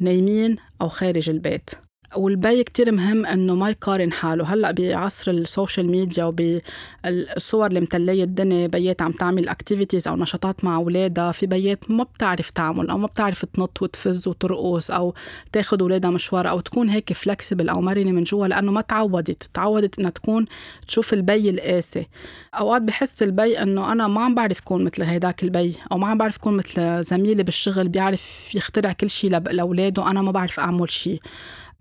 نايمين 0.00 0.56
أو 0.82 0.88
خارج 0.88 1.30
البيت. 1.30 1.70
والبي 2.16 2.64
كتير 2.64 2.92
مهم 2.92 3.26
إنه 3.26 3.54
ما 3.54 3.70
يقارن 3.70 4.12
حاله. 4.12 4.54
هلأ 4.54 4.70
بعصر 4.70 5.30
ال 5.30 5.39
social 5.39 5.90
media 5.90 6.24
وبالصور 6.24 7.66
اللي 7.66 7.80
متلية 7.80 8.24
الدنيا 8.24 8.66
بيات 8.66 9.02
عم 9.02 9.12
تعمل 9.12 9.48
activities 9.48 10.08
أو 10.08 10.16
نشاطات 10.16 10.64
مع 10.64 10.76
أولادها 10.76 11.32
في 11.32 11.46
بيات 11.46 11.90
ما 11.90 12.04
بتعرف 12.04 12.50
تعمل 12.50 12.90
أو 12.90 12.98
ما 12.98 13.06
بتعرف 13.06 13.44
تنط 13.44 13.82
وتفز 13.82 14.28
وترقص 14.28 14.90
أو 14.90 15.14
تاخذ 15.52 15.80
أولادها 15.80 16.10
مشوار 16.10 16.50
أو 16.50 16.60
تكون 16.60 16.88
هيك 16.88 17.12
flexible 17.12 17.68
أو 17.68 17.80
مرنة 17.80 18.12
من 18.12 18.22
جوا 18.22 18.46
لأنه 18.46 18.72
ما 18.72 18.80
تعودت. 18.80 19.50
تعودت 19.54 19.98
إنها 19.98 20.10
تكون 20.10 20.46
تشوف 20.86 21.12
البي 21.14 21.50
القاسي. 21.50 22.06
أوقات 22.54 22.82
بحس 22.82 23.22
البي 23.22 23.62
إنه 23.62 23.92
أنا 23.92 24.08
ما 24.08 24.24
عم 24.24 24.34
بعرف 24.34 24.60
كون 24.60 24.84
مثل 24.84 25.02
هيداك 25.02 25.42
البي 25.42 25.76
أو 25.92 25.98
ما 25.98 26.06
عم 26.06 26.18
بعرف 26.18 26.36
كون 26.36 26.56
مثل 26.56 27.02
زميلي 27.04 27.42
بالشغل 27.42 27.88
بيعرف 27.88 28.54
يخترع 28.54 28.92
كل 28.92 29.10
شيء 29.10 29.30
لأولاده 29.30 30.10
أنا 30.10 30.22
ما 30.22 30.30
بعرف 30.32 30.60
أعمل 30.60 30.90
شيء 30.90 31.20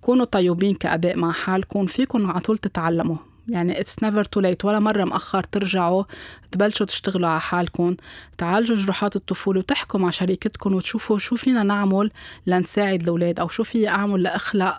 كونوا 0.02 0.26
طيبين 0.26 0.76
كأباء 0.76 1.18
مع 1.18 1.32
حالكم 1.32 1.86
فيكم 1.86 2.32
على 2.32 2.40
طول 2.40 2.58
تتعلموا. 2.58 3.18
يعني 3.48 3.82
it's 3.82 4.04
never 4.04 4.24
too 4.24 4.40
late 4.40 4.66
ولا 4.66 4.80
مرة 4.80 5.04
مأخر 5.04 5.44
ترجعوا 5.44 6.04
تبلشوا 6.52 6.86
تشتغلوا 6.86 7.30
على 7.30 7.42
حالكم 7.42 7.96
تعالجوا 8.38 8.76
جروحات 8.76 9.16
الطفولة 9.16 9.60
وتحكوا 9.60 10.00
مع 10.00 10.10
شريكتكم 10.10 10.74
وتشوفوا 10.76 11.18
شو 11.18 11.36
فينا 11.36 11.64
نعمل 11.64 12.12
لنساعد 12.48 13.02
الأولاد 13.02 13.40
أو 13.40 13.48
شو 13.48 13.64
في 13.64 13.88
أعمل 13.88 14.24
لأخلق 14.24 14.78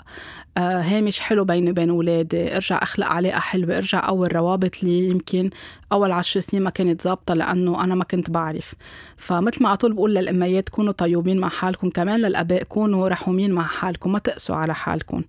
آه 0.56 0.80
هامش 0.80 1.20
حلو 1.20 1.44
بيني 1.44 1.70
وبين 1.70 1.90
أولادي. 1.90 2.54
ارجع 2.56 2.82
أخلق 2.82 3.06
علاقه 3.06 3.38
حلوة 3.40 3.76
ارجع 3.76 4.08
أول 4.08 4.36
روابط 4.36 4.70
اللي 4.82 5.08
يمكن 5.08 5.50
أول 5.92 6.12
عشر 6.12 6.40
سنين 6.40 6.62
ما 6.62 6.70
كانت 6.70 7.02
ظابطة 7.02 7.34
لأنه 7.34 7.84
أنا 7.84 7.94
ما 7.94 8.04
كنت 8.04 8.30
بعرف. 8.30 8.74
فمثل 9.16 9.62
ما 9.62 9.68
على 9.68 9.76
طول 9.76 9.92
بقول 9.92 10.14
للأميات 10.14 10.68
كونوا 10.68 10.92
طيوبين 10.92 11.38
مع 11.38 11.48
حالكم 11.48 11.90
كمان 11.90 12.20
للآباء 12.20 12.62
كونوا 12.62 13.08
رحومين 13.08 13.52
مع 13.52 13.66
حالكم 13.66 14.12
ما 14.12 14.18
تقسوا 14.18 14.56
على 14.56 14.74
حالكم. 14.74 15.22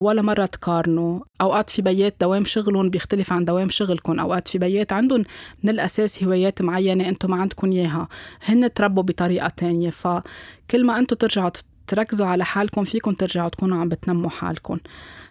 ولا 0.00 0.22
مرة 0.22 0.46
تقارنوا. 0.46 1.20
أوقات 1.40 1.70
في 1.70 1.82
بيات 1.82 2.14
دوام 2.20 2.44
شغلهم 2.44 2.90
بيختلف 2.90 3.32
عن 3.32 3.44
دوام 3.44 3.68
شغلكم 3.68 4.20
أوقات 4.20 4.48
في 4.48 4.58
بيات 4.58 4.92
عندهم 4.92 5.24
من 5.62 5.70
الأساس 5.84 6.22
هوايات 6.22 6.62
معينة 6.62 7.08
أنتم 7.08 7.30
ما 7.30 7.36
عندكم 7.36 7.72
إياها. 7.72 8.08
هن 8.44 8.72
تربوا 8.72 9.02
بطريقة 9.02 9.48
تانية. 9.48 9.90
فكل 9.90 10.84
ما 10.84 10.98
أنتم 10.98 11.16
ترجعوا 11.16 11.50
تركزوا 11.86 12.26
على 12.26 12.44
حالكم 12.44 12.84
فيكم 12.84 13.12
ترجعوا 13.12 13.48
تكونوا 13.48 13.78
عم 13.78 13.88
بتنموا 13.88 14.30
حالكم. 14.30 14.78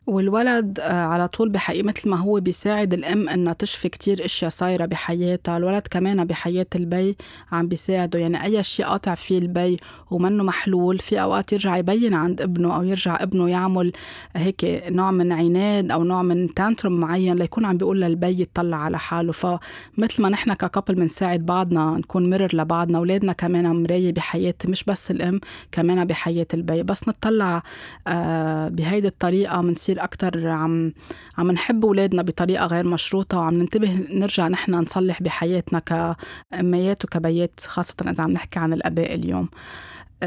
والولد 0.08 0.80
آه، 0.80 1.06
على 1.06 1.28
طول 1.28 1.50
بحقيقة 1.50 1.86
مثل 1.86 2.10
ما 2.10 2.18
هو 2.18 2.40
بيساعد 2.40 2.94
الأم 2.94 3.30
إنها 3.30 3.54
تشفي 3.54 3.90
كتير 3.90 4.26
أشياء 4.26 4.50
صايرة 4.50 4.86
بحياتها. 4.86 5.58
الولد 5.58 5.88
كمان 5.92 6.26
بحياة 6.26 6.66
البي 6.76 7.18
عم 7.52 7.68
بيساعده. 7.68 8.20
يعني 8.20 8.44
أي 8.44 8.64
شيء 8.64 8.86
قاطع 8.86 9.16
فيه 9.16 9.38
البي 9.38 9.78
ومنه 10.12 10.44
محلول 10.44 11.00
في 11.00 11.22
أوقات 11.22 11.54
يرجع 11.54 11.78
يبين 11.78 12.14
عند 12.14 12.42
ابنه 12.42 12.76
أو 12.76 12.84
يرجع 12.84 13.24
ابنه 13.24 13.50
يعمل 13.50 13.92
هيك 14.36 14.84
نوع 14.90 15.12
من 15.12 15.32
عناد 15.32 15.92
أو 15.92 16.04
نوع 16.04 16.22
من 16.22 16.54
tantrum 16.54 17.00
معين 17.00 17.36
ليكون 17.36 17.66
عم 17.66 17.78
بيقول 17.78 18.02
للبي 18.02 18.42
يطلع 18.42 18.78
على 18.78 19.00
حاله. 19.00 19.32
فمثل 19.32 20.22
ما 20.22 20.30
نحن 20.30 20.54
ك 20.54 20.60
couple 20.60 20.96
بنساعد 20.96 21.46
بعضنا 21.46 21.98
نكون 21.98 22.30
mirror 22.30 22.50
لبعضنا. 22.54 22.98
أولادنا 22.98 23.34
كمان 23.34 23.84
مراية 23.84 24.14
بحياة 24.14 24.56
مش 24.68 24.84
بس 24.84 25.12
الأم 25.12 25.40
كمان 25.72 26.06
بحياة 26.06 26.43
البي 26.54 26.84
بس 26.84 27.08
نطلع 27.08 27.64
آه، 28.08 28.68
بهيدي 28.68 29.08
الطريقة 29.08 29.62
بنصير 29.62 30.04
أكتر 30.04 30.48
عم 30.48 30.94
عم 31.38 31.52
نحب 31.52 31.86
أولادنا 31.86 32.22
بطريقة 32.22 32.66
غير 32.66 32.88
مشروطة 32.88 33.38
وعم 33.38 33.54
ننتبه 33.54 34.08
نرجع 34.10 34.48
نحن 34.48 34.74
نصلح 34.74 35.22
بحياتنا 35.22 35.80
كأميات 35.80 37.06
وكبيات 37.06 37.60
خاصة 37.60 37.96
إذا 38.02 38.24
عم 38.24 38.32
نحكي 38.32 38.60
عن 38.60 38.74
الآباء 38.74 39.16
اليوم. 39.16 39.50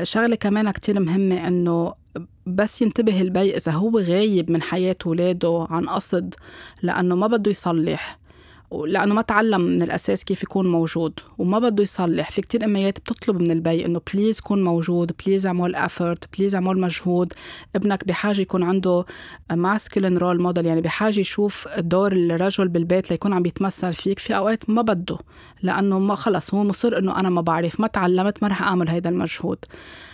شغلة 0.02 0.36
كمان 0.36 0.70
كتير 0.70 1.00
مهمة 1.00 1.48
إنه 1.48 1.94
بس 2.46 2.82
ينتبه 2.82 3.20
البي 3.20 3.56
إذا 3.56 3.72
هو 3.72 3.98
غايب 3.98 4.50
من 4.50 4.62
حياة 4.62 4.96
ولاده 5.06 5.66
عن 5.70 5.88
قصد 5.88 6.34
لأنه 6.82 7.14
ما 7.14 7.26
بده 7.26 7.50
يصلح. 7.50 8.18
لأنه 8.72 9.14
ما 9.14 9.22
تعلم 9.22 9.60
من 9.60 9.82
الأساس 9.82 10.24
كيف 10.24 10.42
يكون 10.42 10.66
موجود 10.72 11.20
وما 11.38 11.58
بده 11.58 11.82
يصلح. 11.82 12.30
في 12.30 12.40
كتير 12.40 12.64
أميات 12.64 12.98
بتطلب 12.98 13.42
من 13.42 13.50
البي 13.50 13.86
إنه 13.86 14.00
please 14.14 14.40
كون 14.40 14.64
موجود 14.64 15.12
please 15.26 15.46
اعمل 15.46 15.74
effort 15.74 16.24
please 16.38 16.54
اعمل 16.54 16.80
مجهود. 16.80 17.32
ابنك 17.76 18.04
بحاجة 18.06 18.40
يكون 18.40 18.62
عنده 18.62 19.04
masculine 19.52 20.18
role 20.18 20.42
model 20.42 20.66
يعني 20.66 20.80
بحاجة 20.80 21.20
يشوف 21.20 21.68
دور 21.78 22.12
الرجل 22.12 22.68
بالبيت 22.68 23.10
ليكون 23.10 23.32
عم 23.32 23.46
يتمثل 23.46 23.94
فيك. 23.94 24.18
في 24.18 24.36
أوقات 24.36 24.70
ما 24.70 24.82
بده 24.82 25.18
لأنه 25.62 25.98
ما 25.98 26.14
خلص 26.14 26.54
هو 26.54 26.64
مصر 26.64 26.98
إنه 26.98 27.20
أنا 27.20 27.30
ما 27.30 27.40
بعرف 27.40 27.80
ما 27.80 27.86
تعلمت 27.86 28.42
ما 28.42 28.48
رح 28.48 28.62
أعمل 28.62 28.88
هيدا 28.88 29.10
المجهود. 29.10 29.58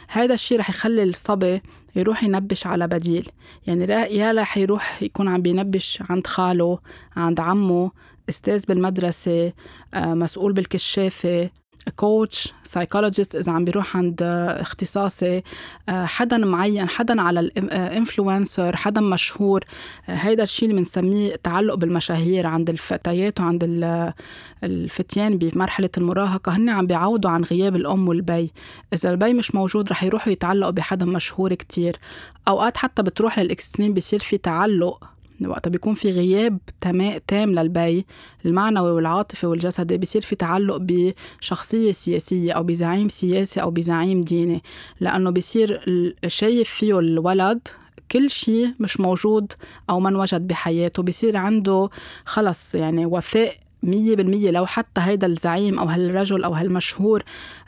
هذا 0.08 0.34
الشيء 0.34 0.58
رح 0.58 0.70
يخلي 0.70 1.02
الصبي 1.02 1.62
يروح 1.96 2.24
ينبش 2.24 2.66
على 2.66 2.88
بديل. 2.88 3.28
يعني 3.66 3.84
يا 4.16 4.32
رح 4.32 4.58
يروح 4.58 5.02
يكون 5.02 5.28
عم 5.28 5.42
بينبش 5.42 6.02
عند 6.10 6.26
خاله 6.26 6.78
عند 7.16 7.40
عمه 7.40 7.90
أستاذ 8.28 8.64
بالمدرسة 8.66 9.52
آه، 9.94 10.14
مسؤول 10.14 10.52
بالكشافة 10.52 11.50
coach 11.96 12.52
psychologist 12.62 13.35
إذا 13.35 13.52
عم 13.52 13.64
بيروح 13.64 13.96
عند 13.96 14.22
اختصاصي 14.61 15.42
آه، 15.88 16.04
حدا 16.04 16.37
معين 16.37 16.88
حدا 16.88 17.22
على 17.22 17.40
ال 17.40 17.53
influencer 17.53 18.76
حدا 18.76 19.00
مشهور. 19.00 19.64
آه، 20.08 20.14
هيدا 20.14 20.42
الشيء 20.42 20.68
اللي 20.68 20.80
بنسميه 20.80 21.37
تعلق 21.42 21.74
بالمشاهير 21.74 22.46
عند 22.46 22.70
الفتيات 22.70 23.40
وعند 23.40 23.64
الفتيان 24.64 25.38
بمرحلة 25.38 25.90
المراهقة. 25.98 26.56
هن 26.56 26.68
عم 26.68 26.87
بيعوضوا 26.87 27.30
عن 27.30 27.42
غياب 27.42 27.76
الأم 27.76 28.08
والبي. 28.08 28.52
إذا 28.92 29.11
البي 29.11 29.32
مش 29.32 29.54
موجود 29.54 29.90
رح 29.90 30.04
يروحوا 30.04 30.32
يتعلقوا 30.32 30.70
بحدا 30.70 31.06
مشهور 31.06 31.54
كتير. 31.54 31.96
أوقات 32.48 32.76
حتى 32.76 33.02
بتروح 33.02 33.38
لل 33.38 33.51
extreme 33.51 33.94
بصير 33.94 34.18
في 34.20 34.38
تعلق. 34.38 35.12
وقتها 35.46 35.70
بيكون 35.70 35.94
في 35.94 36.11
غياب 36.11 36.59
تام 37.26 37.55
للبي. 37.55 38.07
المعنوي 38.46 38.90
والعاطفي 38.90 39.46
والجسدي 39.46 39.98
بيصير 39.98 40.22
في 40.22 40.37
تعلق 40.37 40.76
بشخصية 40.81 41.92
سياسية 41.92 42.52
أو 42.52 42.62
بزعيم 42.62 43.09
سياسي 43.09 43.62
أو 43.62 43.70
بزعيم 43.70 44.20
ديني. 44.20 44.62
لأنه 45.00 45.31
بيصير 45.31 45.81
شايف 46.26 46.70
فيه 46.70 46.98
الولد 46.98 47.68
كل 48.11 48.31
شيء 48.31 48.74
مش 48.81 49.00
موجود 49.00 49.52
أو 49.90 50.00
ما 50.00 50.09
انوجد 50.09 50.46
بحياته. 50.46 51.02
بيصير 51.02 51.37
عنده 51.37 51.88
خلص 52.24 52.74
يعني 52.74 53.07
وفاء 53.07 53.55
مية 53.83 54.16
بالمية. 54.16 54.50
لو 54.50 54.66
حتى 54.66 55.00
هيدا 55.00 55.26
الزعيم 55.26 55.78
أو 55.78 55.87
هالرجل 55.87 56.44
أو 56.44 56.52
هالمشهور 56.52 57.22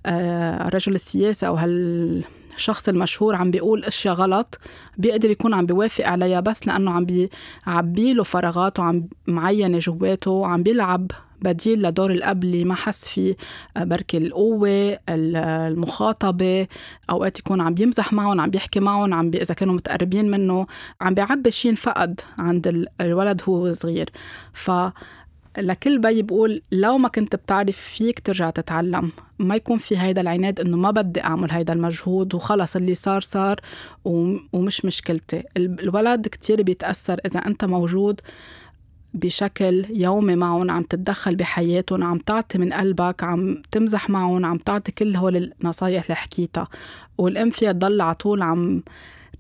آه 0.07 0.69
رجل 0.69 0.95
السياسة 0.95 1.47
أو 1.47 1.55
هال 1.55 2.25
الشخص 2.57 2.89
المشهور 2.89 3.35
عم 3.35 3.51
بيقول 3.51 3.85
أشياء 3.85 4.15
غلط 4.15 4.59
بيقدر 4.99 5.31
يكون 5.31 5.55
عم 5.55 5.67
بيوافق 5.67 6.07
عليها 6.07 6.41
بس 6.41 6.67
لأنه 6.67 6.91
عم 6.91 7.05
بيعبي 7.05 8.13
له 8.13 8.23
فراغات 8.23 8.79
وعم 8.79 9.09
معينة 9.27 9.79
جواته 9.79 10.31
وعم 10.31 10.63
بيلعب 10.63 11.11
بديل 11.43 11.83
لدور 11.83 12.11
الأب 12.11 12.45
اللي 12.45 12.65
ما 12.65 12.75
حس 12.75 13.09
فيه 13.09 13.37
آه، 13.77 13.85
بركي 13.85 14.17
القوة 14.17 14.99
المخاطبة 15.09 16.67
أوقات 17.11 17.39
يكون 17.39 17.61
عم 17.61 17.75
بيمزح 17.75 18.13
معهم 18.13 18.41
عم 18.41 18.51
بيحكي 18.51 18.81
معهم 18.81 19.15
عم 19.15 19.31
بي 19.31 19.43
إذا 19.43 19.55
كانوا 19.55 19.75
متقربين 19.75 20.31
منه 20.31 20.67
عم 21.01 21.15
بيعبي 21.15 21.51
شيء 21.51 21.71
انفقد 21.71 22.21
عند 22.39 22.89
الولد 23.01 23.43
هو 23.49 23.73
صغير. 23.73 24.11
ف 24.53 24.71
لكل 25.59 25.99
بي 25.99 26.23
بقول 26.23 26.63
لو 26.73 26.99
ما 26.99 27.09
كنت 27.09 27.37
بتعرف 27.37 27.77
فيك 27.77 28.21
ترجع 28.21 28.51
تتعلم. 28.51 29.13
ما 29.39 29.57
يكون 29.57 29.79
في 29.79 29.99
هيدا 29.99 30.21
العناد 30.21 30.61
إنه 30.61 30.77
ما 30.77 30.91
بدي 30.91 31.25
أعمل 31.25 31.51
هيدا 31.51 31.73
المجهود 31.73 32.35
وخلص 32.35 32.77
اللي 32.77 32.95
صار 32.95 33.21
صار 33.21 33.61
ومش 34.53 34.85
مشكلتي. 34.85 35.43
الولد 35.57 36.29
كتير 36.29 36.63
بيتأثر 36.63 37.21
إذا 37.27 37.47
أنت 37.47 37.65
موجود 37.65 38.21
بشكل 39.15 39.87
يومي 39.91 40.37
معهم 40.37 40.71
عم 40.71 40.83
تتدخل 40.83 41.37
بحياتهم 41.37 42.05
عم 42.05 42.19
تعطي 42.19 42.59
من 42.59 42.73
قلبك 42.73 43.25
عم 43.25 43.63
تمزح 43.71 44.11
معهم 44.11 44.47
عم 44.47 44.59
تعطي 44.59 44.93
كل 44.93 45.17
هول 45.17 45.53
النصايح 45.61 46.03
اللي 46.03 46.15
حكيتها. 46.15 46.69
والام 47.19 47.51
فيها 47.51 47.73
تضل 47.73 48.01
على 48.01 48.15
طول 48.15 48.43
عم 48.43 48.83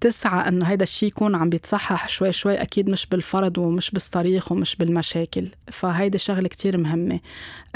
تسعى 0.01 0.49
إنه 0.49 0.67
هيدا 0.67 0.83
الشيء 0.83 1.09
يكون 1.09 1.35
عم 1.35 1.51
بيتصحح 1.51 2.09
شوي 2.09 2.33
شوي 2.33 2.55
أكيد 2.63 2.91
مش 2.91 3.07
بالفرض 3.07 3.59
ومش 3.59 3.91
بالصريخ 3.91 4.53
ومش 4.53 4.77
بالمشاكل. 4.77 5.49
فهيدي 5.73 6.19
شغلة 6.19 6.49
كتير 6.49 6.77
مهمة. 6.79 7.21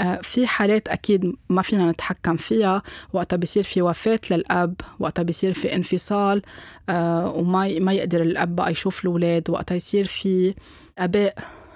آه، 0.01 0.19
في 0.23 0.47
حالات 0.47 0.87
أكيد 0.87 1.35
ما 1.49 1.61
فينا 1.61 1.91
نتحكم 1.91 2.35
فيها. 2.37 2.81
وقتها 3.13 3.37
بيصير 3.37 3.63
في 3.63 3.81
وفاة 3.81 4.19
للأب 4.31 4.75
وقتها 4.99 5.23
بيصير 5.23 5.53
في 5.53 5.75
انفصال 5.75 6.41
آه، 6.89 7.31
وما 7.31 7.79
ما 7.79 7.93
يقدر 7.93 8.21
الأب 8.21 8.55
بقى 8.55 8.71
يشوف 8.71 9.03
الأولاد. 9.05 9.49
وقتها 9.49 9.75
يصير 9.75 10.05
في 10.05 10.53
أباء 10.97 11.35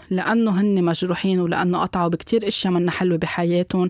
لأنه 0.09 0.61
هن 0.61 0.83
مجروحين 0.83 1.39
ولأنه 1.39 1.77
قطعوا 1.79 2.07
بكتير 2.07 2.47
أشياء 2.47 2.73
منا 2.73 2.91
حلوة 2.91 3.17
بحياتهم. 3.17 3.89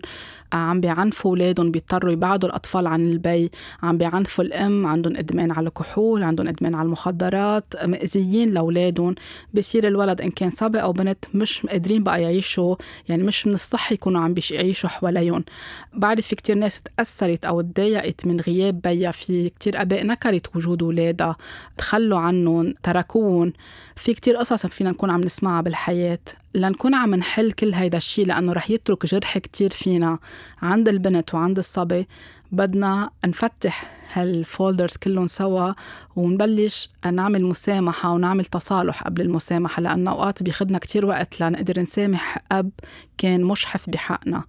عم 0.52 0.80
بيعنفوا 0.80 1.30
أولادهم 1.30 1.70
بيضطروا 1.70 2.12
يبعدوا 2.12 2.48
الأطفال 2.48 2.86
عن 2.86 3.08
البي. 3.10 3.50
عم 3.82 3.98
بيعنفوا 3.98 4.44
الأم 4.44 4.86
عندهم 4.86 5.16
إدمان 5.16 5.50
على 5.50 5.68
الكحول 5.68 6.22
عندهم 6.22 6.48
إدمان 6.48 6.74
على 6.74 6.86
المخدرات 6.86 7.84
مأذيين 7.84 8.54
لأولادهم. 8.54 9.14
بصير 9.54 9.86
الولد 9.88 10.20
إن 10.20 10.30
كان 10.30 10.50
صبي 10.50 10.82
أو 10.82 10.92
بنت 10.92 11.24
مش 11.34 11.66
قادرين 11.66 12.02
بقى 12.02 12.22
يعيشوا 12.22 12.76
يعني 13.08 13.22
مش 13.22 13.46
من 13.46 13.54
الصح 13.54 13.92
يكونوا 13.92 14.20
عم 14.20 14.34
يعيشوا 14.50 14.88
حواليهم. 14.88 15.44
بعرف 15.94 16.26
في 16.26 16.36
كتير 16.36 16.56
ناس 16.56 16.82
تأثرت 16.82 17.44
أو 17.44 17.60
تضايقت 17.60 18.26
من 18.26 18.40
غياب 18.40 18.80
بيا. 18.80 19.10
في 19.10 19.48
كتير 19.48 19.82
آباء 19.82 20.06
نكرت 20.06 20.56
وجود 20.56 20.82
اولادها 20.82 21.36
تخلوا 21.76 22.18
عنهم 22.18 22.74
تركوهم. 22.82 23.52
في 23.96 24.14
كتير 24.14 24.36
قصص 24.36 24.66
فينا 24.66 24.90
نكون 24.90 25.10
عم 25.10 25.20
نسمعها 25.20 25.60
بالحياة. 25.60 26.18
لنكون 26.54 26.94
عم 26.94 27.14
نحل 27.14 27.52
كل 27.52 27.74
هيدا 27.74 27.98
الشيء 27.98 28.26
لأنه 28.26 28.52
رح 28.52 28.70
يترك 28.70 29.06
جرح 29.06 29.38
كتير 29.38 29.70
فينا. 29.70 30.18
عند 30.62 30.88
البنت 30.88 31.34
وعند 31.34 31.58
الصبي 31.58 32.08
بدنا 32.52 33.10
نفتح 33.26 33.90
هالفولدرز 34.12 34.96
كلهم 34.96 35.26
سوا 35.26 35.72
ونبلش 36.16 36.88
نعمل 37.12 37.44
مسامحة 37.44 38.10
ونعمل 38.10 38.44
تصالح 38.44 39.02
قبل 39.02 39.20
المسامحة 39.20 39.82
لأنه 39.82 40.10
أوقات 40.10 40.42
بيخدنا 40.42 40.78
كتير 40.78 41.06
وقت 41.06 41.40
لنقدر 41.40 41.80
نسامح 41.80 42.38
أب 42.52 42.70
كان 43.18 43.44
مشحف 43.44 43.90
بحقنا. 43.90 44.44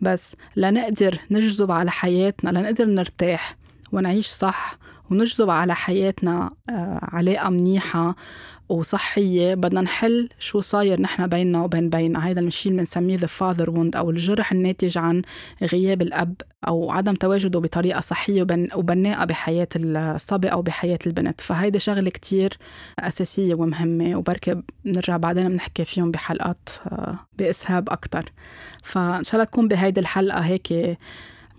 بس 0.00 0.36
لنقدر 0.56 1.18
نجذب 1.30 1.70
على 1.70 1.90
حياتنا 1.90 2.50
لنقدر 2.50 2.84
نرتاح 2.84 3.56
ونعيش 3.92 4.26
صح 4.26 4.78
ونجذب 5.10 5.50
على 5.50 5.74
حياتنا 5.74 6.50
آه، 6.70 6.98
علاقة 7.02 7.50
منيحة. 7.50 8.14
وصحية 8.70 9.54
بدنا 9.54 9.80
نحل 9.80 10.28
شو 10.38 10.60
صاير 10.60 11.00
نحن 11.00 11.26
بيننا 11.26 11.62
وبين 11.62 11.90
بيننا. 11.90 12.26
هيدا 12.26 12.40
الشيء 12.40 12.72
اللي 12.72 12.82
بنسميه 12.82 13.18
the 13.18 13.20
father 13.20 13.66
wound 13.66 13.96
أو 13.96 14.10
الجرح 14.10 14.52
الناتج 14.52 14.98
عن 14.98 15.22
غياب 15.62 16.02
الأب 16.02 16.34
أو 16.68 16.90
عدم 16.90 17.14
تواجده 17.14 17.60
بطريقة 17.60 18.00
صحية 18.00 18.42
وبناءة 18.74 19.24
بحياة 19.24 19.68
الصبي 19.76 20.48
أو 20.48 20.62
بحياة 20.62 20.98
البنت. 21.06 21.40
فهيدي 21.40 21.78
شغلة 21.78 22.10
كتير 22.10 22.58
أساسية 22.98 23.54
ومهمة 23.54 24.16
وبركي 24.16 24.62
بنرجع 24.84 25.16
بعدين 25.16 25.48
بنحكي 25.48 25.84
فيهم 25.84 26.10
بحلقات 26.10 26.68
آه، 26.86 27.18
بإسهاب 27.38 27.90
أكتر. 27.90 28.32
فإن 28.82 29.24
شاء 29.24 29.34
الله 29.34 29.44
تكون 29.44 29.68
بهيدي 29.68 30.00
الحلقة 30.00 30.40
هيك 30.40 30.98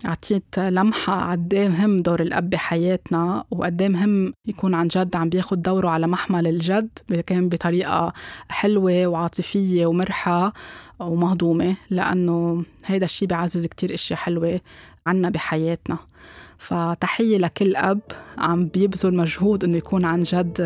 أعطيت 0.06 0.58
لمحة 0.58 1.30
قد 1.30 1.54
مهم 1.54 2.02
دور 2.02 2.22
الأب 2.22 2.50
بحياتنا 2.50 3.44
وقد 3.50 3.82
مهم 3.82 4.32
يكون 4.46 4.74
عن 4.74 4.88
جد 4.88 5.16
عم 5.16 5.28
بياخد 5.28 5.62
دوره 5.62 5.88
على 5.88 6.06
محمل 6.06 6.46
الجد 6.46 6.98
كان 7.26 7.48
بطريقة 7.48 8.12
حلوة 8.48 9.06
وعاطفية 9.06 9.86
ومرحة 9.86 10.52
ومهضومة 11.00 11.76
لأنه 11.90 12.64
هيدا 12.86 13.04
الشي 13.04 13.26
بيعزز 13.26 13.66
كتير 13.66 13.94
أشياء 13.94 14.18
حلوة 14.18 14.60
عنا 15.06 15.30
بحياتنا. 15.30 15.98
فتحية 16.62 17.38
لكل 17.38 17.76
أب 17.76 18.00
عم 18.38 18.66
بيبذل 18.66 19.16
مجهود 19.16 19.64
إنه 19.64 19.76
يكون 19.76 20.04
عن 20.04 20.22
جد 20.22 20.60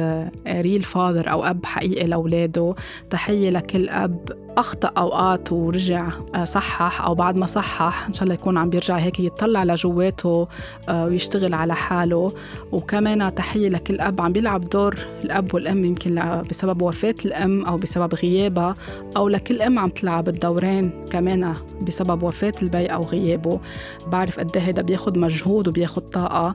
real 0.49 0.83
father 0.83 1.31
أو 1.31 1.45
أب 1.45 1.67
حقيقي 1.67 2.07
لأولاده. 2.07 2.75
تحية 3.11 3.51
لكل 3.51 3.89
أب 3.89 4.47
أخطأ 4.59 4.89
أوقات 4.89 5.53
ورجع 5.53 6.09
آه، 6.35 6.45
صحح 6.45 7.03
أو 7.03 7.15
بعد 7.15 7.37
ما 7.37 7.47
صحح 7.47 8.07
إن 8.07 8.13
شاء 8.13 8.23
الله 8.23 8.35
يكون 8.35 8.59
عم 8.59 8.71
بيرجع 8.71 8.97
هيك 8.97 9.21
يطلع 9.21 9.65
لجواته 9.65 10.49
آه، 10.89 11.07
ويشتغل 11.07 11.55
على 11.55 11.75
حاله. 11.75 12.33
وكمان 12.73 13.35
تحية 13.35 13.69
لكل 13.69 14.01
أب 14.01 14.21
عم 14.21 14.33
بيلعب 14.33 14.69
دور 14.69 14.97
الأب 15.25 15.55
والأم 15.55 15.85
يمكن 15.85 16.43
بسبب 16.51 16.83
وفاة 16.83 17.15
الأم 17.25 17.65
أو 17.65 17.77
بسبب 17.77 18.15
غيابها 18.15 18.75
أو 19.17 19.29
لكل 19.29 19.63
أم 19.63 19.79
عم 19.79 19.89
تلعب 19.89 20.29
الدورين 20.29 20.91
كمان 21.11 21.55
بسبب 21.83 22.23
وفاة 22.23 22.55
البي 22.63 22.87
أو 22.87 23.03
غيابه. 23.03 23.61
بعرف 24.07 24.39
قد 24.39 24.57
إيه 24.57 24.63
هذا 24.63 24.83
بياخد 24.83 25.19
مجهود 25.19 25.69
وبياخد 25.69 25.86
طاقة. 25.87 26.55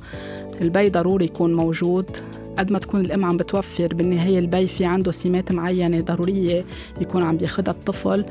البي 0.61 0.89
ضروري 0.89 1.25
يكون 1.25 1.53
موجود. 1.53 2.17
قد 2.57 2.71
ما 2.71 2.79
تكون 2.79 3.01
الأم 3.01 3.25
عم 3.25 3.37
بتوفر 3.37 3.87
بالنهاية 3.87 4.39
البي 4.39 4.67
في 4.67 4.85
عنده 4.85 5.11
سمات 5.11 5.51
معينة 5.51 6.01
ضرورية 6.01 6.65
يكون 7.01 7.23
عم 7.23 7.37
بياخذها 7.37 7.71
الطفل. 7.71 8.25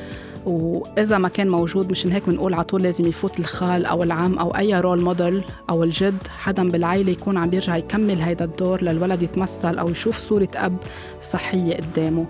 وإذا 0.46 1.18
ما 1.18 1.28
كان 1.28 1.48
موجود 1.48 1.90
مشان 1.90 2.12
هيك 2.12 2.28
بنقول 2.28 2.54
على 2.54 2.64
طول 2.64 2.82
لازم 2.82 3.06
يفوت 3.06 3.38
الخال 3.38 3.86
أو 3.86 4.02
العم 4.02 4.38
أو 4.38 4.50
أي 4.56 4.80
role 4.80 5.02
model 5.02 5.44
أو 5.70 5.84
الجد 5.84 6.26
حدا 6.38 6.68
بالعائله 6.68 7.10
يكون 7.10 7.36
عم 7.36 7.50
بيرجع 7.50 7.76
يكمل 7.76 8.22
هيدا 8.22 8.44
الدور 8.44 8.82
للولد 8.82 9.22
يتمثل 9.22 9.78
أو 9.78 9.88
يشوف 9.88 10.18
صورة 10.18 10.48
أب 10.56 10.76
صحية 11.22 11.76
قدامه. 11.76 12.26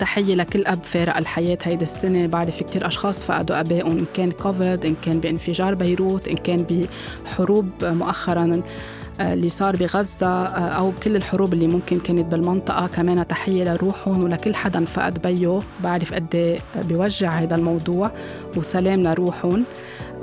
تحية 0.00 0.34
لكل 0.34 0.66
أب 0.66 0.84
فارق 0.84 1.16
الحياة 1.16 1.58
هيدي 1.62 1.82
السنة. 1.84 2.26
بعرف 2.26 2.62
كتير 2.62 2.86
أشخاص 2.86 3.24
فقدوا 3.24 3.60
أبائهم 3.60 3.98
إن 3.98 4.04
كان 4.14 4.30
كوفيد 4.30 4.86
إن 4.86 4.94
كان 5.04 5.20
بانفجار 5.20 5.74
بيروت 5.74 6.28
إن 6.28 6.36
كان 6.36 6.88
بحروب 7.24 7.70
مؤخرا 7.82 8.62
آه، 9.20 9.34
اللي 9.34 9.48
صار 9.48 9.76
بغزة 9.76 10.26
آه، 10.26 10.68
أو 10.68 10.92
كل 11.02 11.16
الحروب 11.16 11.52
اللي 11.52 11.66
ممكن 11.66 11.98
كانت 11.98 12.26
بالمنطقة. 12.32 12.86
كمان 12.86 13.26
تحية 13.26 13.64
لروحهم 13.64 14.22
ولكل 14.24 14.54
حدا 14.54 14.84
فقد 14.84 15.22
بيه 15.22 15.58
بعرف 15.84 16.14
قد 16.14 16.34
إيه 16.34 16.58
بيوجع 16.84 17.30
هذا 17.30 17.54
الموضوع. 17.54 18.10
وسلام 18.56 19.00
لروحهم. 19.00 19.64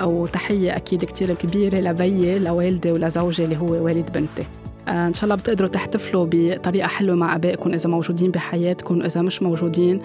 وتحية 0.02 0.76
أكيد 0.76 1.04
كتير 1.04 1.34
كبيرة 1.34 1.76
لبيي 1.80 2.38
لوالدي 2.38 2.92
ولزوجي 2.92 3.44
اللي 3.44 3.56
هو 3.56 3.84
والد 3.84 4.12
بنتي. 4.12 4.67
إن 4.88 5.12
شاء 5.12 5.24
الله 5.24 5.34
بتقدروا 5.34 5.68
تحتفلوا 5.68 6.26
بطريقة 6.30 6.86
حلوة 6.88 7.16
مع 7.16 7.34
آبائكم 7.34 7.72
إذا 7.72 7.88
موجودين 7.90 8.30
بحياتكم 8.30 9.02
إذا 9.02 9.22
مش 9.22 9.42
موجودين 9.42 10.02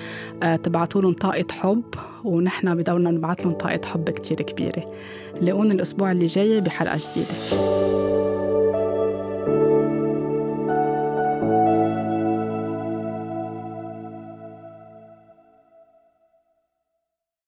تبعتوا 0.64 1.02
لهم 1.02 1.14
طاقة 1.14 1.46
حب 1.52 1.84
ونحن 2.24 2.76
بدورنا 2.76 3.12
نبعث 3.12 3.46
لهم 3.46 3.54
طاقة 3.54 3.82
حب 3.86 4.10
كتير 4.10 4.42
كبيرة. 4.42 4.94
لاقونا 5.42 5.74
الأسبوع 5.74 6.12
اللي 6.12 6.26
جاي 6.26 6.62
بحلقة 6.62 6.98
جديدة. 6.98 7.34